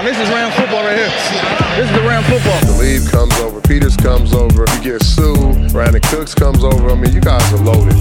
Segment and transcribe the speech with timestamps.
[0.00, 1.10] Now, this is Ram football right here.
[1.76, 2.58] This is the Ram football.
[2.60, 5.34] Talib comes over, Peters comes over, you get Suh,
[5.74, 6.88] Brandin Cooks comes over.
[6.88, 7.92] I mean, you guys are loaded.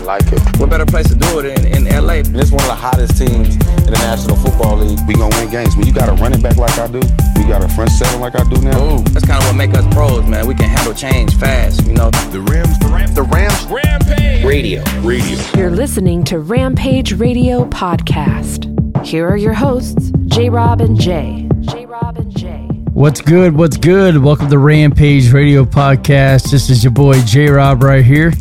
[0.00, 0.40] I like it.
[0.58, 2.24] What better place to do it in, in LA?
[2.24, 4.98] And it's one of the hottest teams in the National Football League.
[5.06, 5.76] We gonna win games.
[5.76, 7.00] When you got a running back like I do,
[7.36, 8.80] we got a front seven like I do now.
[8.82, 10.46] Ooh, that's kind of what make us pros, man.
[10.46, 12.10] We can handle change fast, you know.
[12.32, 13.66] The Rams, the Rams, the Rams.
[13.66, 14.82] Rampage Radio.
[15.02, 15.38] Radio.
[15.54, 18.64] You're listening to Rampage Radio Podcast.
[19.04, 21.46] Here are your hosts, J Rob and Jay.
[21.60, 22.66] J Rob and Jay.
[22.94, 23.54] What's good?
[23.54, 24.16] What's good?
[24.16, 26.50] Welcome to Rampage Radio Podcast.
[26.50, 28.32] This is your boy J Rob right here.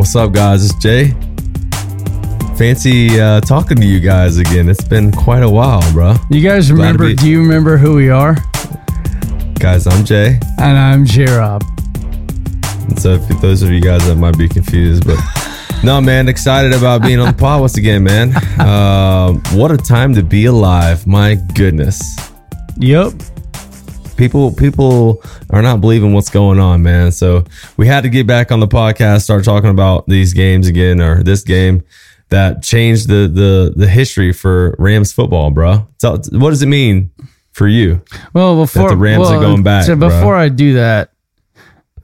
[0.00, 0.64] What's up, guys?
[0.64, 1.08] It's Jay.
[2.56, 4.70] Fancy uh, talking to you guys again.
[4.70, 6.14] It's been quite a while, bro.
[6.30, 7.08] You guys Glad remember?
[7.08, 8.34] be- Do you remember who we are?
[9.58, 10.40] Guys, I'm Jay.
[10.58, 11.62] And I'm J Rob.
[12.96, 15.18] So, for those of you guys that might be confused, but
[15.84, 18.34] no, man, excited about being on the pod once again, man.
[18.58, 21.06] Um, what a time to be alive!
[21.06, 22.00] My goodness,
[22.78, 23.12] Yep.
[24.20, 27.10] People people are not believing what's going on, man.
[27.10, 27.44] So
[27.78, 31.22] we had to get back on the podcast, start talking about these games again, or
[31.22, 31.82] this game
[32.28, 35.88] that changed the the the history for Rams football, bro.
[35.98, 37.10] So, what does it mean
[37.52, 38.02] for you?
[38.34, 40.10] Well, before the Rams are going back, So bro.
[40.10, 41.12] before I do that,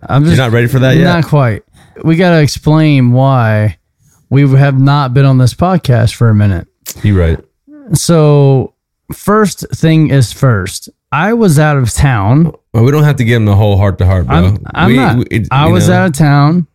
[0.03, 1.05] I'm just You're not ready for that yet?
[1.05, 1.65] Not quite.
[2.03, 3.79] We got to explain why
[4.31, 6.67] we have not been on this podcast for a minute.
[7.03, 7.39] You right?
[7.93, 8.75] So,
[9.13, 10.89] first thing is first.
[11.13, 12.53] I was out of town.
[12.75, 14.37] Well, we don't have to give him the whole heart to heart, bro.
[14.37, 15.17] I'm, I'm We- not.
[15.19, 16.67] we- it- I was know, out of town.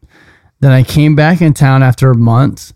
[0.62, 2.74] Then I came back in town after a month,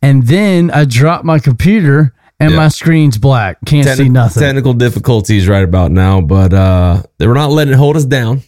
[0.00, 2.56] and then I dropped my computer and Yeah.
[2.56, 3.58] my screen's black.
[3.66, 4.40] Can't see nothing.
[4.42, 8.42] Technical difficulties right about now, but uh, they were not letting it hold us down.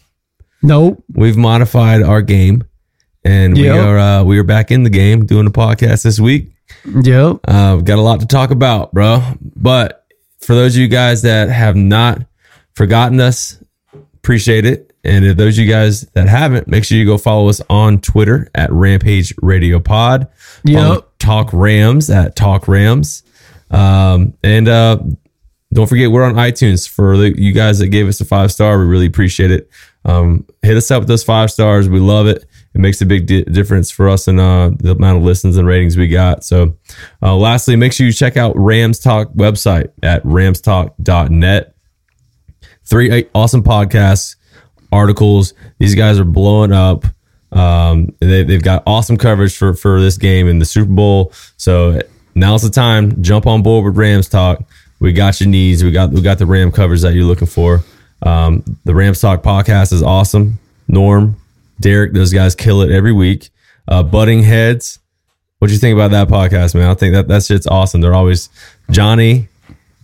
[0.63, 1.03] nope.
[1.13, 2.63] We've modified our game,
[3.23, 6.51] and we are uh, we are back in the game doing the podcast this week.
[6.85, 7.39] Yep.
[7.47, 9.21] Uh, we've got a lot to talk about, bro.
[9.55, 10.05] But
[10.39, 12.21] for those of you guys that have not
[12.77, 13.57] forgotten us,
[14.13, 14.93] appreciate it.
[15.03, 17.99] And if those of you guys that haven't, make sure you go follow us on
[18.01, 20.27] Twitter at Rampage Radio Pod.
[20.63, 21.09] Yep.
[21.17, 23.23] Talk Rams at Talk Rams.
[23.71, 24.99] Um, and uh,
[25.73, 28.77] don't forget, we're on iTunes for the, you guys that gave us a five star.
[28.77, 29.69] We really appreciate it.
[30.05, 31.89] Um, hit us up with those five stars.
[31.89, 32.45] We love it.
[32.75, 35.67] It makes a big di- difference for us in uh, the amount of listens and
[35.67, 36.43] ratings we got.
[36.43, 36.75] So,
[37.21, 41.76] uh, lastly, make sure you check out Rams Talk website at ramstalk.net.
[42.89, 44.35] Three awesome podcasts,
[44.91, 45.53] articles.
[45.77, 47.05] These guys are blowing up.
[47.51, 51.33] Um, they, they've got awesome coverage for, for this game in the Super Bowl.
[51.57, 52.01] So
[52.35, 53.21] now's the time.
[53.21, 54.63] Jump on board with Rams Talk.
[54.99, 55.83] We got your needs.
[55.83, 57.83] We got we got the Ram covers that you're looking for.
[58.21, 60.59] Um, the Rams Talk podcast is awesome.
[60.87, 61.35] Norm,
[61.79, 63.49] Derek, those guys kill it every week.
[63.87, 64.99] Uh, Butting Heads.
[65.59, 66.89] What do you think about that podcast, man?
[66.89, 68.01] I think that that shit's awesome.
[68.01, 68.49] They're always
[68.91, 69.49] Johnny.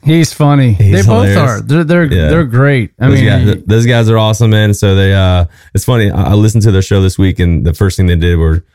[0.04, 0.74] He's funny.
[0.74, 1.62] He's they both are.
[1.62, 2.28] They're they're Yeah.
[2.30, 2.92] they're great.
[3.00, 4.74] I those mean, guys, th- those guys are awesome, man.
[4.74, 6.12] So they, uh, it's funny.
[6.12, 8.66] I, I listened to their show this week, and the first thing they did were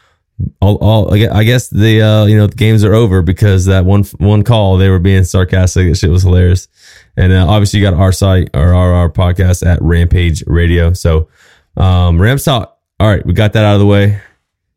[0.61, 3.85] all, all I I guess the, uh, you know, the games are over because that
[3.85, 5.89] one, one call they were being sarcastic.
[5.89, 6.69] That shit was hilarious.
[7.17, 10.93] And uh, obviously, you got our site or our, our podcast at Rampage Radio.
[10.93, 11.29] So,
[11.77, 12.79] um, Rams talk.
[13.01, 14.21] All right, we got that out of the way.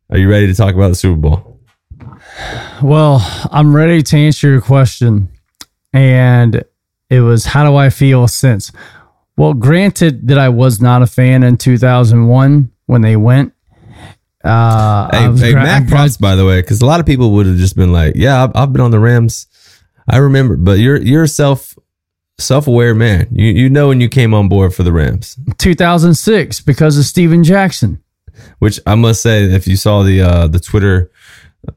[0.09, 1.59] Are you ready to talk about the Super Bowl?
[2.81, 3.21] Well,
[3.51, 5.29] I'm ready to answer your question.
[5.93, 6.63] And
[7.09, 8.71] it was how do I feel since?
[9.37, 13.53] Well, granted that I was not a fan in 2001 when they went.
[14.43, 17.45] Uh, Hey, hey gra- gra- props by the way, because a lot of people would
[17.45, 19.47] have just been like, "Yeah, I've, I've been on the Rams.
[20.07, 21.77] I remember." But you're you're self
[22.39, 23.27] self aware man.
[23.31, 27.43] You you know when you came on board for the Rams, 2006 because of Steven
[27.43, 28.01] Jackson.
[28.59, 31.11] which I must say, if you saw the uh, the Twitter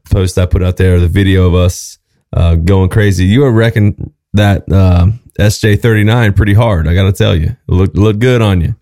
[0.09, 1.99] post I put out there, the video of us
[2.35, 5.07] uh, going crazy, you were wrecking that uh,
[5.39, 6.87] SJ thirty nine pretty hard.
[6.87, 8.75] I got to tell you, it looked looked good on you.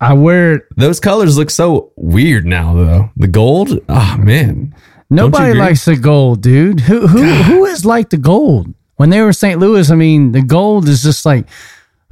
[0.00, 0.66] I wear.
[0.76, 3.10] Those colors look so weird now, though.
[3.16, 4.74] The gold, oh man.
[5.08, 6.80] Nobody likes the gold, dude.
[6.80, 8.74] Who who who is like the gold?
[8.96, 9.60] When they were St.
[9.60, 11.46] Louis, I mean, the gold is just like,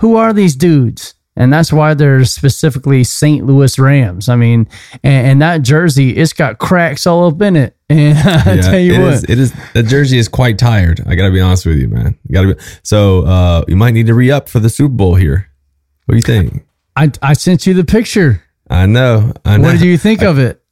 [0.00, 1.13] who are these dudes?
[1.36, 3.44] And that's why they're specifically St.
[3.44, 4.28] Louis Rams.
[4.28, 4.68] I mean,
[5.02, 7.76] and, and that jersey, it's got cracks all up in it.
[7.90, 11.02] And I tell you it what, is- it is the jersey is quite tired.
[11.06, 12.18] I gotta be honest with you, man.
[12.26, 15.16] You gotta be so uh you might need to re up for the Super Bowl
[15.16, 15.50] here.
[16.06, 16.64] What do you think?
[16.96, 18.42] I I sent you the picture.
[18.70, 19.32] I know.
[19.44, 19.64] I know.
[19.64, 20.62] What did you think of it?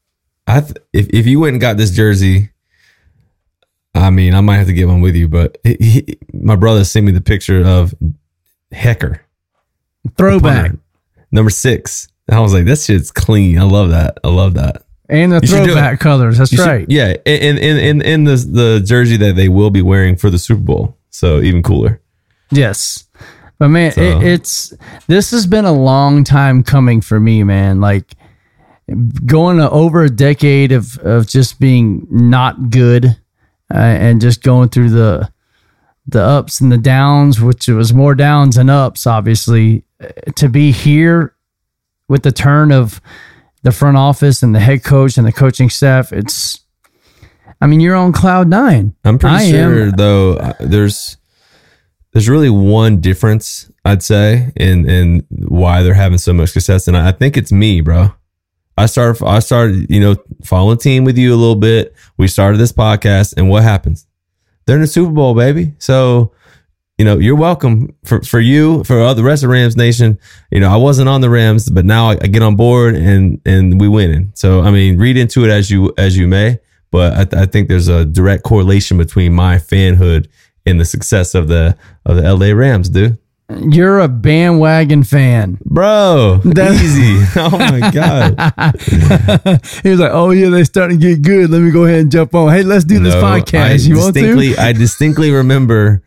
[0.47, 2.51] I th- if if you went and got this jersey,
[3.95, 5.29] I mean, I might have to get one with you.
[5.29, 7.95] But he, he, my brother sent me the picture of
[8.73, 9.21] Hekker
[10.17, 10.73] Throwback
[11.31, 12.09] number six.
[12.29, 13.59] And I was like, this shit's clean.
[13.59, 14.19] I love that.
[14.25, 14.83] I love that.
[15.09, 16.39] and the You throwback colors.
[16.39, 16.87] That's You should- right.
[16.89, 20.39] yeah, in in in in the the jersey that they will be wearing for the
[20.39, 20.97] Super Bowl.
[21.11, 22.01] So even cooler.
[22.51, 23.05] Yes.
[23.59, 24.73] But man, So- it, it's
[25.09, 27.81] this has been a long time coming for me, man.
[27.81, 28.15] Like
[29.27, 33.07] going to over a decade of of just being not good
[33.73, 35.31] uh, and just going through the
[36.07, 39.85] the ups and the downs, which it was more downs and ups, obviously.
[40.37, 41.35] To be here
[42.09, 43.01] with the turn of
[43.63, 46.59] the front office and the head coach and the coaching staff, it's.
[47.61, 48.95] I mean, you're on cloud nine.
[49.05, 49.91] I'm pretty I sure am.
[49.93, 51.17] though uh, there's
[52.13, 56.97] there's really one difference I'd say in in why they're having so much success, and
[56.97, 58.13] I I think it's me, bro.
[58.77, 61.95] I started I started you know following team with you a little bit.
[62.17, 64.07] We started this podcast, and what happens?
[64.67, 65.75] They're in the Super Bowl, baby.
[65.79, 66.33] So
[66.99, 70.19] you know you're welcome for for you for all the rest of Rams Nation.
[70.51, 73.41] You know I wasn't on the Rams, but now I, I get on board and
[73.47, 74.33] and we winning.
[74.35, 76.59] So I mean, read into it as you as you may
[76.93, 80.29] but I, th- I think there's a direct correlation between my fanhood
[80.65, 83.19] and the success of the of the LA Rams, dude.
[83.69, 85.59] You're a bandwagon fan.
[85.65, 87.19] Bro, That- easy.
[87.37, 89.61] Oh my god.
[89.83, 91.51] he was like, "Oh yeah, they're starting to get good.
[91.51, 92.53] Let me go ahead and jump on.
[92.53, 93.59] Hey, let's do this podcast.
[93.59, 96.03] I you want to?" I distinctly remember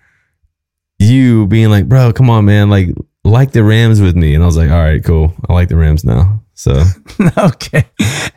[1.09, 2.69] you being like, "Bro, come on, man!
[2.69, 2.89] Like,
[3.23, 5.33] like the Rams with me." And I was like, "All right, cool.
[5.49, 6.83] I like the Rams now." So
[7.37, 7.83] okay.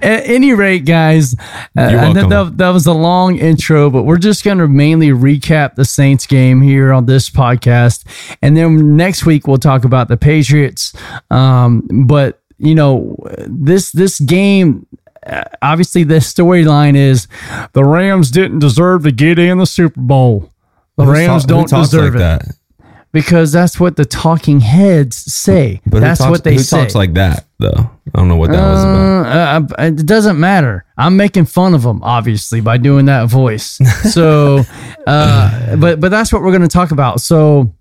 [0.01, 1.35] At any rate, guys,
[1.77, 2.31] uh, You're I know welcome.
[2.31, 6.27] that, that was a long intro, but we're just going to mainly recap the Saints
[6.27, 8.05] game here on this podcast,
[8.43, 10.93] and then next week we'll talk about the Patriots.
[11.31, 14.87] Um, but you know, this this game.
[15.25, 17.29] uh, Obviously, the storyline is
[17.73, 20.51] the Rams didn't deserve to get in the Super Bowl.
[20.97, 22.58] The Rams talk- don't deserve like it that.
[23.23, 25.81] Because that's what the talking heads say.
[25.87, 26.81] But that's talks- what they who say.
[26.81, 27.91] talks like that though?
[28.15, 29.27] I don't know what that was about.
[29.27, 30.85] Uh, uh, it doesn't matter.
[30.97, 33.79] I'm making fun of them, obviously, by doing that voice.
[34.11, 34.65] So,
[35.07, 37.21] uh, but but that's what we're going to talk about.
[37.21, 37.75] So,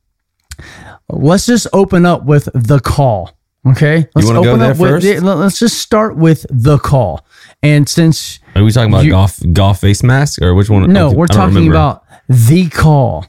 [1.09, 3.31] let's just open up with the call.
[3.65, 5.03] Okay, let's open there up with.
[5.03, 7.25] let- Let's just start with the call.
[7.63, 10.91] And since Are we talking about You- Goff Goff face mask or which one?
[10.91, 11.71] no, we're talking remember.
[11.75, 13.25] about the call,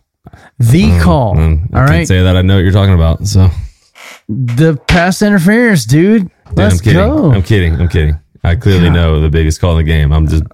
[0.58, 1.36] the call.
[1.36, 3.26] Mm, I all can't right, say that I know what you're talking about.
[3.26, 3.48] So
[4.28, 6.22] the pass interference, dude.
[6.22, 6.98] Dude, Let's I'm kidding.
[7.00, 7.32] go.
[7.32, 7.80] I'm kidding.
[7.80, 8.18] I'm kidding.
[8.44, 10.12] I clearly know the biggest call in the game.
[10.12, 10.44] I'm just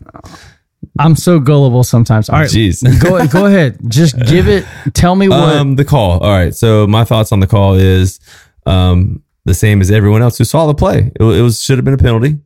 [0.99, 2.29] I'm so gullible sometimes.
[2.29, 2.83] All right, Jeez.
[3.03, 3.79] go go ahead.
[3.88, 4.64] Just give it.
[4.95, 5.57] Tell me what.
[5.57, 6.19] um the call.
[6.21, 6.55] All right.
[6.55, 8.21] So my thoughts on the call is
[8.67, 11.12] um the same as everyone else who saw the play.
[11.19, 12.38] It, it was should have been a penalty.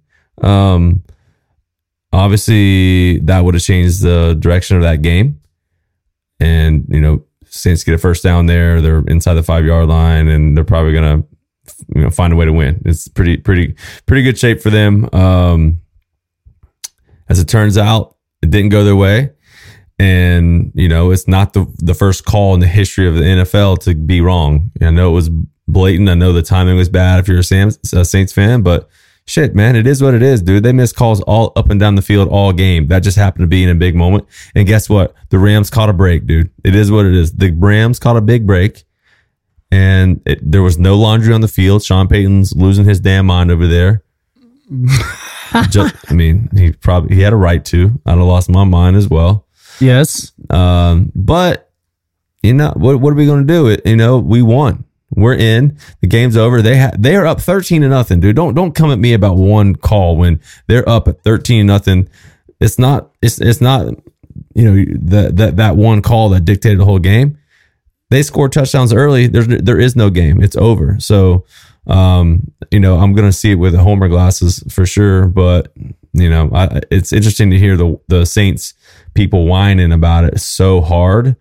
[0.43, 1.03] Um
[2.13, 5.41] obviously that would have changed the direction of that game.
[6.41, 8.81] And you know, Saints get a first down there.
[8.81, 11.25] They're inside the five yard line, and they're probably gonna
[11.95, 12.83] you know find a way to win.
[12.85, 13.75] It's pretty pretty
[14.07, 15.09] pretty good shape for them.
[15.13, 15.81] Um,
[17.29, 19.31] as it turns out, it didn't go their way.
[19.99, 23.81] And, you know, it's not the, the first call in the history of the NFL
[23.81, 24.71] to be wrong.
[24.81, 25.29] I know it was
[25.67, 26.09] blatant.
[26.09, 28.89] I know the timing was bad if you're a, a Saints fan, but
[29.29, 30.63] shit, man, it is what it is, dude.
[30.63, 32.89] They missed calls all up and down the field all game.
[32.89, 34.27] That just happened to be in a big moment.
[34.55, 35.15] And guess what?
[35.29, 36.51] The Rams caught a break, dude.
[36.65, 37.33] It is what it is.
[37.33, 38.85] The Rams caught a big break
[39.71, 41.83] and it, there was no laundry on the field.
[41.83, 44.03] Sean Payton's losing his damn mind over there.
[45.71, 48.01] just, I mean, he probably he had a right to.
[48.07, 49.47] I'd have lost my mind as well.
[49.81, 50.33] Yes.
[50.51, 51.71] Um, but
[52.43, 53.01] you know what?
[53.01, 53.69] What are we going to do?
[53.69, 54.85] It you know we won.
[55.11, 55.79] We're in.
[56.01, 56.61] The game's over.
[56.61, 58.37] They ha- they are up thirteen to nothing, dude.
[58.37, 62.09] Don't don't come at me about one call when they're up at thirteen nothing.
[62.61, 63.11] It's not.
[63.23, 63.95] It's it's not.
[64.55, 67.39] You know that that that one call that dictated the whole game.
[68.11, 69.27] They scored touchdowns early.
[69.27, 70.43] There's there is no game.
[70.43, 70.99] It's over.
[71.01, 71.45] So
[71.89, 75.27] um, you know, I'm to see it with the Homer glasses for sure.
[75.27, 75.73] But
[76.13, 78.75] you know, I, it's interesting to hear the the Saints
[79.15, 81.37] people whining about it so hard.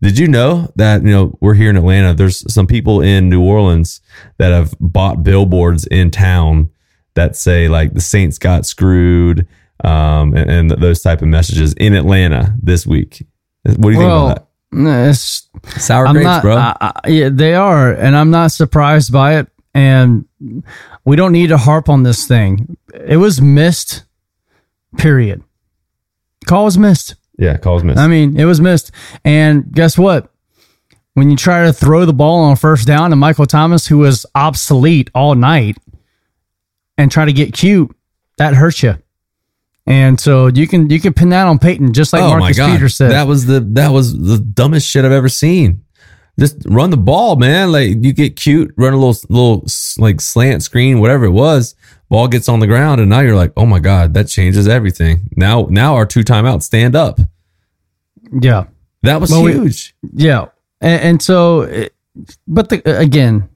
[0.00, 2.14] Did you know that you know we're here in Atlanta?
[2.14, 4.00] There's some people in New Orleans
[4.38, 6.70] that have bought billboards in town
[7.14, 9.46] that say like the Saints got screwed,
[9.82, 13.26] um, and, and those type of messages in Atlanta this week.
[13.64, 15.10] What do you well, think about that?
[15.10, 16.56] It's sour I'm grapes, not, bro.
[16.56, 19.48] I, I, yeah, they are, and I'm not surprised by it.
[19.74, 20.26] And
[21.04, 22.76] we don't need to harp on this thing.
[22.94, 24.04] It was missed.
[24.96, 25.42] Period.
[26.46, 27.14] Call was missed.
[27.38, 27.98] Yeah, calls missed.
[27.98, 28.90] I mean, it was missed.
[29.24, 30.32] And guess what?
[31.14, 34.26] When you try to throw the ball on first down to Michael Thomas, who was
[34.34, 35.78] obsolete all night,
[36.96, 37.94] and try to get cute,
[38.36, 38.96] that hurts you.
[39.86, 42.96] And so you can you can pin that on Payton, just like oh, Marcus Peters
[42.96, 43.10] said.
[43.10, 45.82] Oh That was the that was the dumbest shit I've ever seen.
[46.38, 47.72] Just run the ball, man.
[47.72, 49.66] Like you get cute, run a little little
[49.96, 51.74] like slant screen, whatever it was.
[52.10, 55.28] Ball gets on the ground, and now you're like, oh my god, that changes everything.
[55.36, 57.20] Now now our two timeouts stand up.
[58.40, 58.64] yeah.
[59.02, 59.94] That was Well, we- huge.
[60.12, 60.46] Yeah,
[60.80, 61.94] and, and so, it,
[62.48, 63.48] but the again,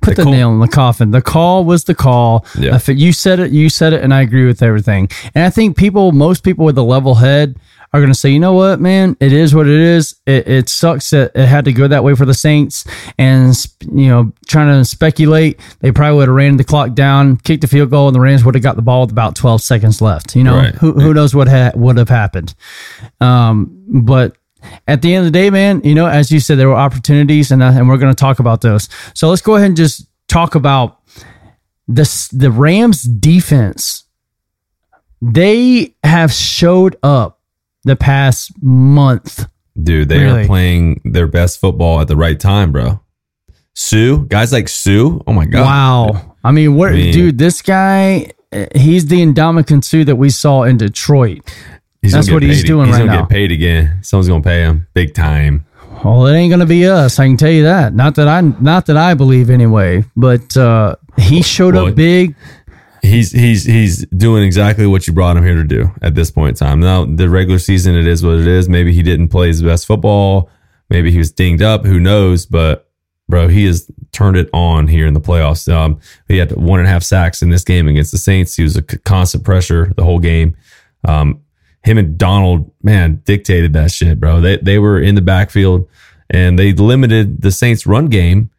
[0.00, 1.10] put The the, nail in the coffin.
[1.10, 2.46] The call was the call.
[2.58, 2.78] Yeah.
[2.86, 5.08] You said it, you said it, and I agree with everything.
[5.34, 7.56] And I think people, most people with a level head,
[7.92, 10.16] are going to say, you know what, man, it is what it is.
[10.26, 12.84] It, it sucks that it had to go that way for the Saints,
[13.18, 13.54] and
[13.92, 17.68] you know, trying to speculate, they probably would have ran the clock down, kicked the
[17.68, 20.36] field goal, and the Rams would have got the ball with about twelve seconds left.
[20.36, 20.74] You know, Right.
[20.74, 22.54] who who knows what ha- would have happened.
[23.20, 24.36] Um, but
[24.88, 27.50] at the end of the day, man, you know, as you said, there were opportunities,
[27.50, 28.88] and uh, and we're going to talk about those.
[29.14, 31.00] So let's go ahead and just talk about
[31.88, 32.28] this.
[32.28, 34.02] The Rams defense.
[35.22, 37.35] They have showed up
[37.86, 39.46] the past month.
[39.82, 40.42] Dude, they Really?
[40.42, 43.00] are playing their best football at the right time, bro.
[43.74, 45.18] Suh, guys like Suh.
[45.26, 45.62] Oh my god.
[45.64, 46.34] Wow.
[46.44, 47.38] I mean, what, I mean- dude?
[47.38, 51.42] This guy, uh, he's the Ndamukong Suh that we saw in Detroit.
[52.02, 53.20] That's what he's doing he's right gonna now.
[53.22, 53.98] get paid again.
[54.02, 55.66] Someone's gonna pay him big time.
[56.04, 57.18] Well, it ain't gonna be us.
[57.18, 57.94] I can tell you that.
[57.94, 60.04] Not that I, not that I believe anyway.
[60.16, 62.36] But uh, he showed Well, up big.
[63.06, 66.60] He's he's he's doing exactly what you brought him here to do at this point
[66.60, 66.80] in time.
[66.80, 68.68] Now the regular season, it is what it is.
[68.68, 70.50] Maybe he didn't play his best football.
[70.90, 71.84] Maybe he was dinged up.
[71.84, 72.46] Who knows?
[72.46, 72.88] But
[73.28, 75.72] bro, he has turned it on here in the playoffs.
[75.72, 78.54] Um, he had one and a half sacks in this game against the Saints.
[78.54, 80.56] He was a constant pressure the whole game.
[81.04, 81.42] Um,
[81.82, 84.40] him and Donald, man, dictated that shit, bro.
[84.40, 85.88] They they were in the backfield
[86.30, 88.50] and they limited the Saints run game.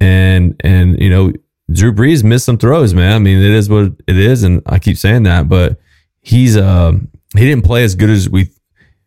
[0.00, 1.32] And and you know,
[1.74, 3.12] Drew Brees missed some throws, man.
[3.12, 5.80] I mean, it is what it is, and I keep saying that, but
[6.20, 8.50] he's um he didn't play as good as we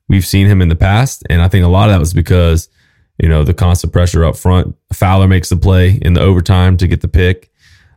[0.09, 2.69] we've seen him in the past, and I think a lot of that was because
[3.17, 4.75] you know the constant pressure up front.
[4.93, 7.51] Fowler makes the play in the overtime to get the pick.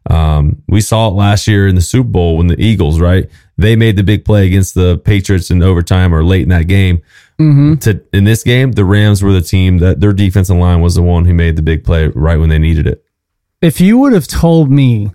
[0.09, 3.29] Um, we saw it last year in the Super Bowl when the Eagles, right?
[3.59, 7.03] They made the big play against the Patriots in overtime or late in that game.
[7.79, 11.03] To in this game, the Rams were the team that their defensive line was the
[11.03, 13.05] one who made the big play right when they needed it.
[13.63, 15.11] If you would have told me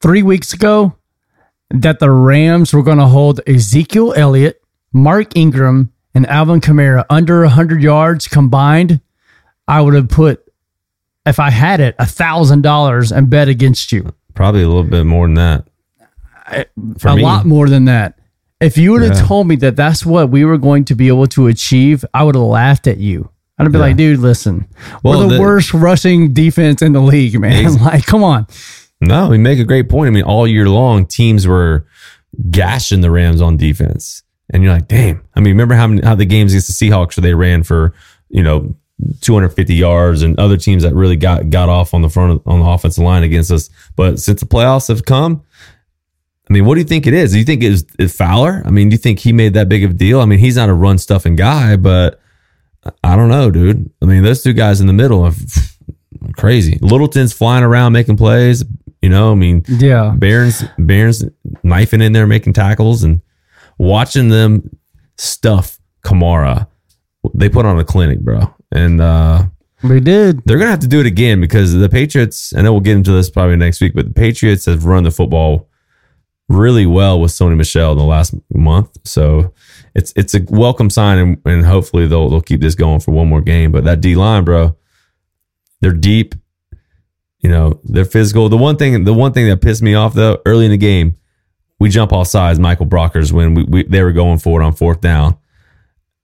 [0.00, 0.96] three weeks ago
[1.70, 4.60] that the Rams were going to hold Ezekiel Elliott,
[4.92, 9.00] Mark Ingram, and Alvin Kamara under 100 yards combined,
[9.66, 10.44] I would have put,
[11.24, 14.12] if I had it, a $1,000 and bet against you.
[14.34, 15.68] Probably a little bit more than that.
[16.98, 17.22] For a me.
[17.22, 18.18] lot more than that.
[18.60, 19.22] If you would have Yeah.
[19.22, 22.34] told me that that's what we were going to be able to achieve, I would
[22.34, 23.30] have laughed at you.
[23.58, 23.84] I'd be Yeah.
[23.84, 24.66] like, dude, listen,
[25.02, 27.64] Well, we're the, the- worst rushing defense in the league, man.
[27.66, 28.46] Ex- like, come on.
[29.00, 30.08] No, we make a great point.
[30.08, 31.86] I mean, all year long, teams were
[32.50, 35.22] gashing the Rams on defense, and you're like, damn.
[35.34, 37.94] I mean, remember how many, how the games against the Seahawks where they ran for
[38.28, 38.74] you know,
[39.20, 42.60] 250 yards and other teams that really got got off on the front of, on
[42.60, 43.68] the offensive line against us.
[43.96, 45.42] But since the playoffs have come,
[46.48, 47.32] I mean, what do you think it is?
[47.32, 48.62] Do you think it's, it's Fowler?
[48.64, 50.20] I mean, do you think he made that big of a deal?
[50.20, 52.20] I mean, he's not a run stuffing guy, but
[53.04, 53.90] I don't know, dude.
[54.02, 55.32] I mean, those two guys in the middle are
[56.36, 56.78] crazy.
[56.80, 58.64] Littleton's flying around making plays.
[59.00, 60.14] You know, I mean, Yeah.
[60.16, 61.24] Barron's Barron's
[61.62, 63.20] knifing in there making tackles and
[63.78, 64.76] watching them
[65.18, 66.68] stuff Kamara.
[67.34, 69.44] They put on a clinic, bro, and uh,
[69.82, 70.42] We did.
[70.44, 72.52] they're gonna have to do it again because the Patriots.
[72.56, 75.10] I know we'll get into this probably next week, but the Patriots have run the
[75.10, 75.68] football
[76.48, 78.98] really well with Sony Michel in the last month.
[79.04, 79.52] So
[79.94, 83.28] it's it's a welcome sign, and, and hopefully they'll they'll keep this going for one
[83.28, 83.72] more game.
[83.72, 84.76] But that D line, bro,
[85.80, 86.34] they're deep.
[87.40, 88.48] You know, they're physical.
[88.48, 91.16] The one thing, the one thing that pissed me off though, early in the game,
[91.78, 92.58] we jump off sides.
[92.58, 95.36] Michael Brockers when we, we they were going for it on fourth down.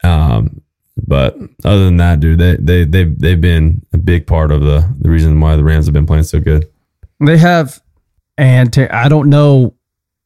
[0.04, 0.62] Um,
[1.06, 4.88] but other than that, dude, they they they they've been a big part of the
[4.98, 6.70] the reason why the Rams have been playing so good.
[7.20, 7.82] They have,
[8.36, 9.74] and I don't know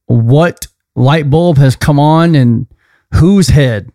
[0.05, 2.67] what light bulb has come on and
[3.15, 3.91] whose head.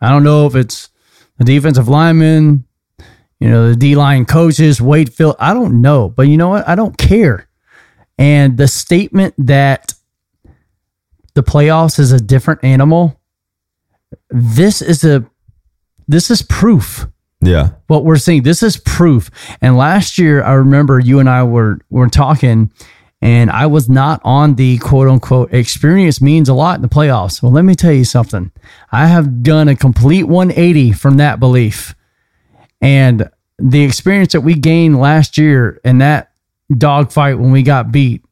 [0.00, 0.90] I don't know if it's
[1.38, 2.64] the defensive lineman,
[3.40, 5.36] you know, the D line coaches, Wade Phil.
[5.38, 6.68] I don't know, but you know what?
[6.68, 7.48] I don't care.
[8.18, 9.94] And the statement that
[11.34, 13.20] the playoffs is a different animal,
[14.30, 15.24] this is a
[16.06, 17.06] this is proof
[17.40, 18.42] Yeah, what we're seeing.
[18.42, 19.30] This is proof.
[19.60, 22.70] And last year, I remember you and I were were talking,
[23.22, 27.42] and I was not on the quote unquote experience means a lot in the playoffs.
[27.42, 28.50] Well, let me tell you something.
[28.90, 31.94] I have done a complete 180 from that belief,
[32.80, 36.32] and the experience that we gained last year in that
[36.76, 38.24] dogfight when we got beat,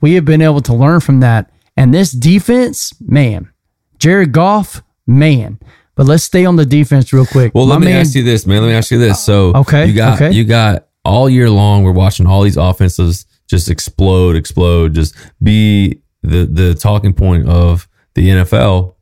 [0.00, 1.50] we have been able to learn from that.
[1.76, 3.50] And this defense, man,
[3.98, 5.58] Jared Goff, man.
[5.94, 7.54] But let's stay on the defense real quick.
[7.54, 8.62] Well, My let me man- ask you this, man.
[8.62, 9.22] Let me ask you this.
[9.24, 10.30] So, Okay, you got okay.
[10.32, 11.82] you got all year long.
[11.82, 17.86] We're watching all these offenses just explode, explode, just be the the talking point of
[18.14, 18.94] the NFL.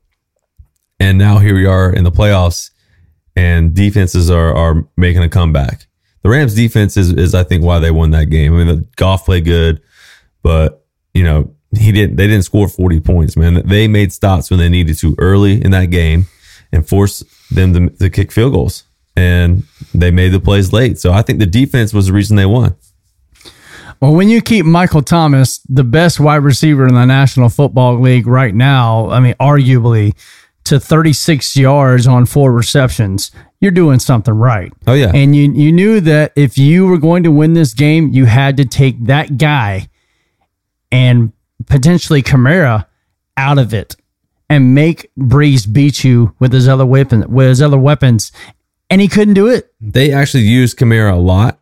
[0.99, 2.69] And now here we are in the playoffs,
[3.35, 5.87] and defenses are are making a comeback.
[6.21, 8.53] The Rams defense is, is I think why they won that game.
[8.53, 9.81] I mean, the Goff played good,
[10.43, 12.17] but you know he didn't.
[12.17, 13.65] They didn't score forty points, man.
[13.65, 16.27] They made stops when they needed to early in that game
[16.73, 18.83] and force them to, to kick field goals,
[19.15, 20.99] and they made the plays late.
[20.99, 22.75] So I think the defense was the reason they won.
[24.01, 28.25] Well, when you keep Michael Thomas, the best wide receiver in the National Football League
[28.25, 30.15] right now, I mean, arguably
[30.63, 34.73] to 36 yards on four receptions, you're doing something right.
[34.87, 38.09] Oh yeah, And you you knew that if you were going to win this game,
[38.09, 39.87] you had to take that guy
[40.91, 41.31] and
[41.67, 42.87] potentially Kamara
[43.37, 43.95] out of it
[44.49, 48.31] and make Brees beat you with his other weapon with his other weapons.
[48.89, 49.73] And he couldn't do it.
[49.79, 51.60] they actually used Kamara a lot,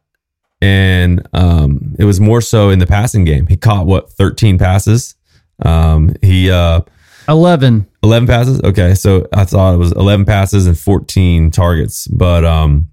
[0.61, 3.47] and um, it was more so in the passing game.
[3.47, 5.15] He caught what thirteen passes.
[5.63, 6.81] Um, he uh,
[7.29, 7.85] 11.
[8.01, 8.61] 11 passes.
[8.63, 12.89] Okay, so I thought it was 11 passes and 14 targets, but um,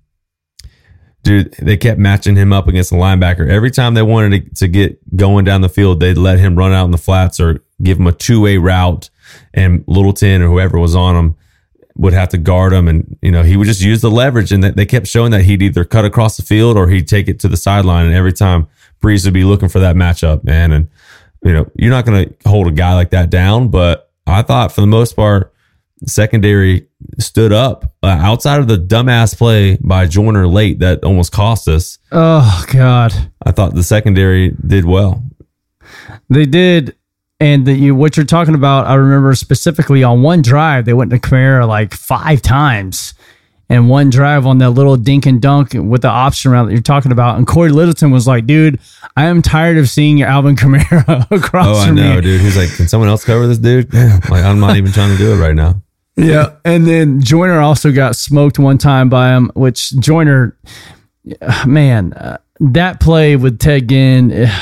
[1.23, 3.49] dude, they kept matching him up against the linebacker.
[3.49, 6.73] Every time they wanted to, to get going down the field, they'd let him run
[6.73, 9.09] out in the flats or give him a two way route,
[9.55, 11.37] and Littleton or whoever was on him
[11.97, 14.63] would have to guard him, and you know he would just use the leverage, and
[14.63, 17.49] they kept showing that he'd either cut across the field or he'd take it to
[17.49, 18.67] the sideline, and every time
[19.03, 20.89] Brees would be looking for that matchup, man, and
[21.45, 24.73] you know you're not going to hold a guy like that down, but I thought
[24.73, 25.53] for the most part
[26.05, 26.87] secondary
[27.19, 31.99] stood up uh, outside of the dumbass play by Joyner late that almost cost us.
[32.13, 33.13] Oh, God.
[33.45, 35.23] I thought the secondary did well.
[36.29, 36.97] They did.
[37.39, 41.11] And the, you, what you're talking about, I remember specifically on one drive, they went
[41.11, 43.15] to Kamara like five times.
[43.69, 46.81] And one drive on that little dink and dunk with the option route that you're
[46.81, 47.37] talking about.
[47.37, 48.79] And Cory Littleton was like, dude,
[49.17, 52.21] I am tired of seeing your Alvin Kamara across Oh, I from know, me.
[52.21, 52.41] dude.
[52.43, 53.91] He's like, can someone else cover this dude?
[53.91, 54.21] Damn.
[54.31, 55.83] Like, I'm not even trying to do it right now.
[56.17, 56.55] Yeah.
[56.65, 60.57] And then Joyner also got smoked one time by him, which Joyner,
[61.67, 64.61] man, uh, that play with Ted Ginn, eh,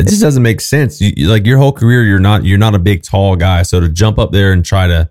[0.00, 1.00] It just doesn't make sense.
[1.00, 3.88] You, like your whole career, you're not you're not a big tall guy, so to
[3.88, 5.10] jump up there and try to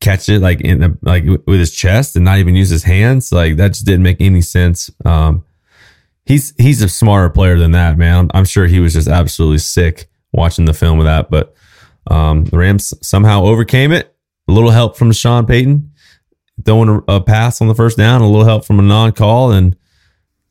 [0.00, 3.32] catch it like in a, like with his chest and not even use his hands,
[3.32, 4.90] like that just didn't make any sense.
[5.04, 5.44] Um,
[6.24, 8.18] he's he's a smarter player than that, man.
[8.18, 11.54] I'm, I'm sure he was just absolutely sick watching the film of that, but
[12.10, 14.14] um, the Rams somehow overcame it.
[14.48, 15.92] A little help from Sean Payton
[16.64, 19.76] throwing a, a pass on the first down, a little help from a non-call, and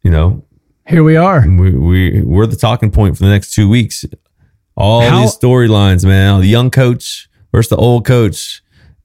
[0.03, 0.45] you know
[0.87, 1.45] here we are.
[1.47, 4.05] we, we we're the talking point for the next two weeks.
[4.75, 6.39] All How- these storylines, man.
[6.41, 8.61] The young coach versus the old coach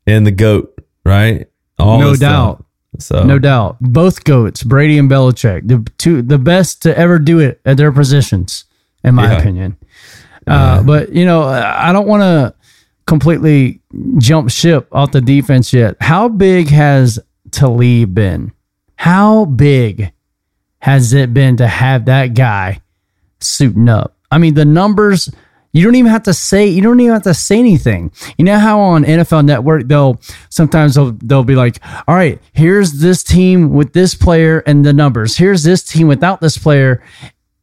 [0.06, 1.46] and the goat, right?
[1.78, 2.58] All no this stuff.
[2.58, 2.64] doubt.
[2.98, 3.78] So No doubt.
[3.80, 7.90] Both goats, Brady and Belichick, the two the best to ever do it at their
[7.90, 8.64] positions,
[9.02, 9.38] in my Yeah.
[9.38, 9.76] opinion.
[10.46, 12.54] Uh, but you know, I don't want to
[13.06, 13.80] completely
[14.18, 15.96] jump ship off the defense yet.
[16.00, 17.18] How big has
[17.50, 18.52] Talib been?
[18.96, 20.12] How big
[20.82, 22.80] has it been to have that guy
[23.40, 24.16] suiting up?
[24.30, 25.30] I mean, the numbers.
[25.74, 26.66] You don't even have to say.
[26.66, 28.12] You don't even have to say anything.
[28.36, 33.00] You know how on NFL Network they'll sometimes they'll they'll be like, "All right, here's
[33.00, 35.38] this team with this player and the numbers.
[35.38, 37.02] Here's this team without this player,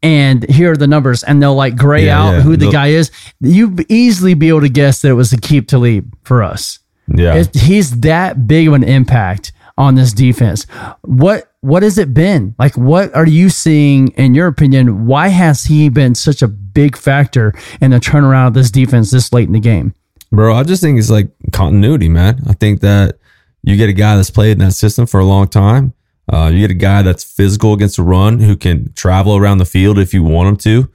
[0.01, 2.41] and here are the numbers." And they'll like gray Yeah, out yeah.
[2.41, 3.11] who the They'll- guy is.
[3.41, 6.79] You'd easily be able to guess that it was Aqib Talib for us.
[7.13, 10.65] yeah, It- he's that big of an impact on this defense.
[11.01, 12.55] What what has it been?
[12.57, 15.05] Like what are you seeing in your opinion?
[15.05, 19.33] Why has he been such a big factor in the turnaround of this defense this
[19.33, 19.93] late in the game?
[20.31, 22.41] Bro, I just think it's like continuity, man.
[22.47, 23.17] I think that
[23.63, 25.93] you get a guy that's played in that system for a long time.
[26.31, 29.65] Uh, you get a guy that's physical against the run who can travel around the
[29.65, 30.91] field if you want him to.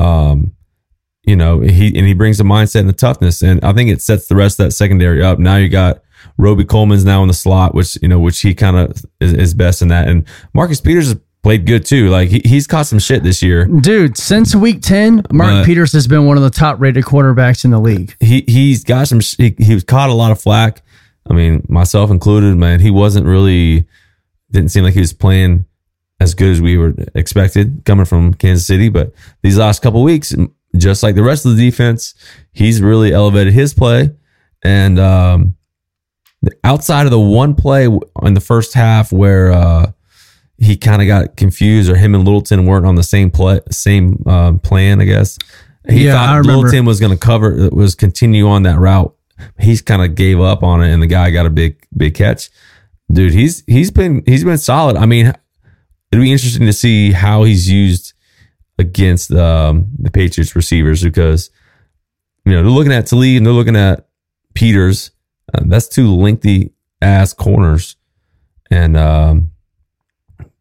[0.00, 0.52] Um,
[1.24, 4.00] you know, he and he brings a mindset and a toughness, and I think it
[4.00, 5.40] sets the rest of that secondary up.
[5.40, 6.02] Now you got
[6.38, 9.82] Robey-Coleman's now in the slot, which you know, which he kind of is, is best
[9.82, 12.08] in that, and Marcus Peters has played good too.
[12.08, 13.66] Like he, he's caught some shit this year.
[13.66, 17.64] Dude, since week 10, Mark But- Peters has been one of the top rated quarterbacks
[17.64, 18.14] in the league.
[18.20, 20.82] he he's got some he, he was caught a lot of flack.
[21.28, 22.80] I mean, myself included, man.
[22.80, 23.86] He wasn't really
[24.50, 25.66] didn't seem like he was playing
[26.20, 28.88] as good as we were expected coming from Kansas City.
[28.88, 29.12] But
[29.42, 30.34] these last couple weeks,
[30.76, 32.14] just like the rest of the defense,
[32.52, 34.10] he's really elevated his play.
[34.64, 35.56] And um,
[36.64, 37.86] outside of the one play
[38.22, 39.92] in the first half where uh,
[40.58, 44.22] he kind of got confused, or him and Littleton weren't on the same play, same
[44.26, 45.38] um, plan, I guess.
[45.88, 46.62] He Yeah, thought I remember.
[46.62, 49.14] Littleton was going to cover, was continue on that route.
[49.60, 52.48] He's kind of gave up on it, and the guy got a big, big catch.
[53.12, 54.96] Dude, he's he's been he's been solid.
[54.96, 55.26] I mean,
[56.10, 58.14] it'd be interesting to see how he's used
[58.78, 61.50] against um, the Patriots receivers because
[62.44, 64.08] you know they're looking at Talib and they're looking at
[64.54, 65.10] Peters.
[65.52, 67.96] Uh, that's two lengthy ass corners,
[68.70, 69.52] and um,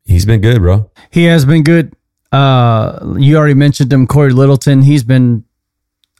[0.05, 0.89] he's been good, bro.
[1.11, 1.95] He has been good.
[2.31, 4.81] Uh, you already mentioned him, Cory Littleton.
[4.81, 5.45] He's been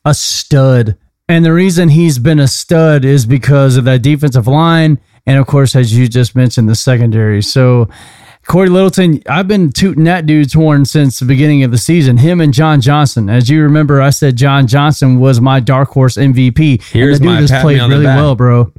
[0.05, 0.97] a stud.
[1.27, 4.99] And the reason he's been a stud is because of that defensive line.
[5.25, 7.41] And of course, as you just mentioned, the secondary.
[7.41, 7.89] So,
[8.45, 12.17] Cory Littleton, I've been tooting that dude's horn since the beginning of the season.
[12.17, 13.29] Him and John Johnson.
[13.29, 16.83] As you remember, I said John Johnson was my dark horse MVP.
[16.83, 18.71] Here's and the my dude has pat me played really well, bro.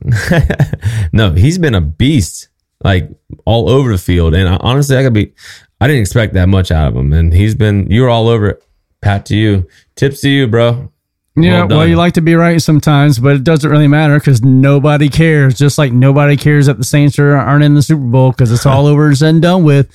[1.12, 2.48] no, he's been a beast,
[2.85, 3.11] like
[3.44, 4.35] all over the field.
[4.35, 5.33] And I, honestly, I could be,
[5.81, 7.12] I didn't expect that much out of him.
[7.12, 8.62] And he's been, you're all over it.
[9.00, 10.92] Pat to you, tips to you, bro.
[11.37, 14.42] Yeah, Well well, you like to be right sometimes, but it doesn't really matter because
[14.42, 15.59] nobody cares.
[15.59, 18.64] Just like nobody cares that the Saints are, aren't in the Super Bowl because it's
[18.64, 19.90] all over and done with.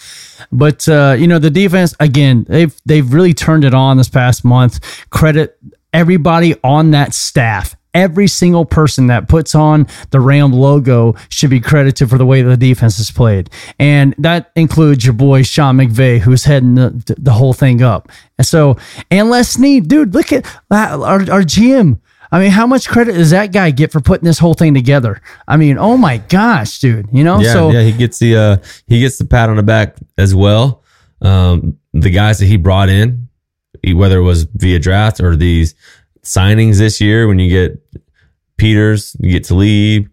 [0.51, 4.45] But uh, you know the defense again, they've they've really turned it on this past
[4.45, 5.09] month.
[5.09, 5.57] Credit
[5.93, 7.75] everybody on that staff.
[7.93, 12.41] Every single person that puts on the Ram logo should be credited for the way
[12.41, 13.49] the defense is played.
[13.79, 18.09] And that includes your boy Sean McVay, who's heading the, the whole thing up.
[18.37, 18.77] And so,
[19.09, 21.99] and Les Snead, dude, look at our, our GM.
[22.31, 25.21] I mean, how much credit does that guy get for putting this whole thing together?
[25.47, 27.41] I mean, oh my gosh, dude, you know?
[27.41, 30.33] Yeah, so, yeah, he gets the uh he gets the pat on the back as
[30.33, 30.81] well.
[31.21, 33.27] Um, the guys that he brought in,
[33.93, 35.75] whether it was via draft or these
[36.23, 37.81] signings this year, when you get
[38.57, 40.09] Peters, you get Talib,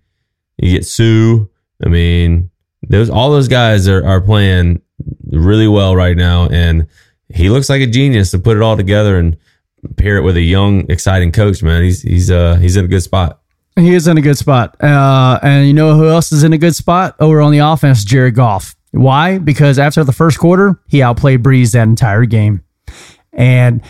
[0.56, 1.44] you get Suh.
[1.84, 2.50] I mean,
[2.88, 4.82] those all those guys are are playing
[5.30, 6.86] really well right now, and
[7.28, 9.36] he looks like a genius to put it all together and
[9.96, 11.62] pair it with a young, exciting coach.
[11.62, 13.40] Man, he's he's uh he's in a good spot.
[13.76, 14.82] He is in a good spot.
[14.82, 17.14] Uh, and you know who else is in a good spot?
[17.20, 18.74] Over on the offense, Jared Goff.
[18.90, 19.38] Why?
[19.38, 22.64] Because after the first quarter, he outplayed Brees that entire game.
[23.32, 23.82] And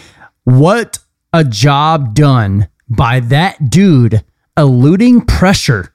[0.44, 0.98] what
[1.32, 4.24] a job done by that dude
[4.56, 5.92] eluding pressure,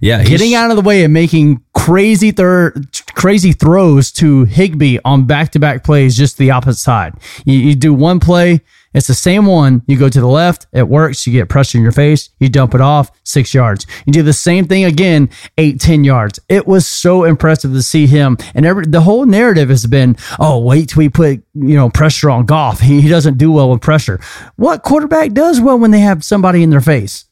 [0.00, 2.74] Yeah, getting out of the way and making crazy thir-
[3.14, 7.14] crazy throws to Higbee on back to back plays, just the opposite side.
[7.44, 8.60] You, you do one play,
[8.94, 9.82] it's the same one.
[9.86, 11.26] You go to the left, it works.
[11.26, 13.86] You get pressure in your face, you dump it off, six yards.
[14.06, 16.40] You do the same thing again, eight, ten yards.
[16.48, 18.38] It was so impressive to see him.
[18.54, 22.30] And every the whole narrative has been, oh, wait till we put you know pressure
[22.30, 22.80] on Goff.
[22.80, 24.20] He, he doesn't do well with pressure.
[24.56, 27.26] What quarterback does well when they have somebody in their face?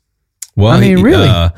[0.56, 1.28] Well, I mean, really?
[1.28, 1.50] uh,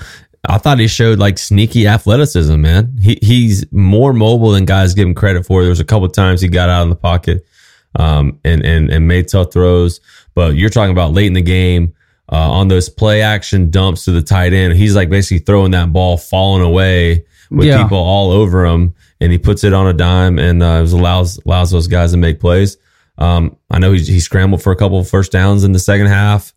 [0.48, 2.96] I thought he showed like sneaky athleticism, man.
[3.00, 5.62] He he's more mobile than guys give him credit for.
[5.62, 7.46] There was a couple times he got out in the pocket,
[7.96, 10.00] um, and and and made tough throws.
[10.34, 11.94] But you're talking about late in the game
[12.30, 14.74] uh, on those play action dumps to the tight end.
[14.74, 17.82] He's like basically throwing that ball, falling away with Yeah.
[17.82, 20.92] people all over him, and he puts it on a dime and uh, it was
[20.92, 22.76] allows allows those guys to make plays.
[23.16, 26.06] Um, I know he, he scrambled for a couple of first downs in the second
[26.06, 26.52] half.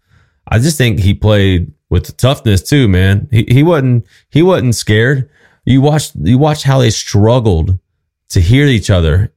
[0.47, 3.27] I just think he played with the toughness too, man.
[3.31, 5.29] He he wasn't he wasn't scared.
[5.65, 7.77] You watched you watched how they struggled
[8.29, 9.31] to hear each other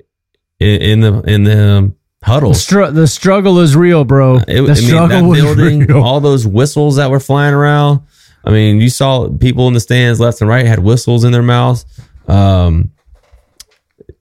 [0.65, 2.63] in, in the in the huddles.
[2.63, 4.37] Str- the struggle is real, bro.
[4.37, 6.03] It, the I mean, struggle that was building, real.
[6.03, 8.01] all those whistles that were flying around.
[8.45, 11.43] I mean, you saw people in the stands left and right had whistles in their
[11.43, 11.87] mouths.
[12.29, 12.93] Um,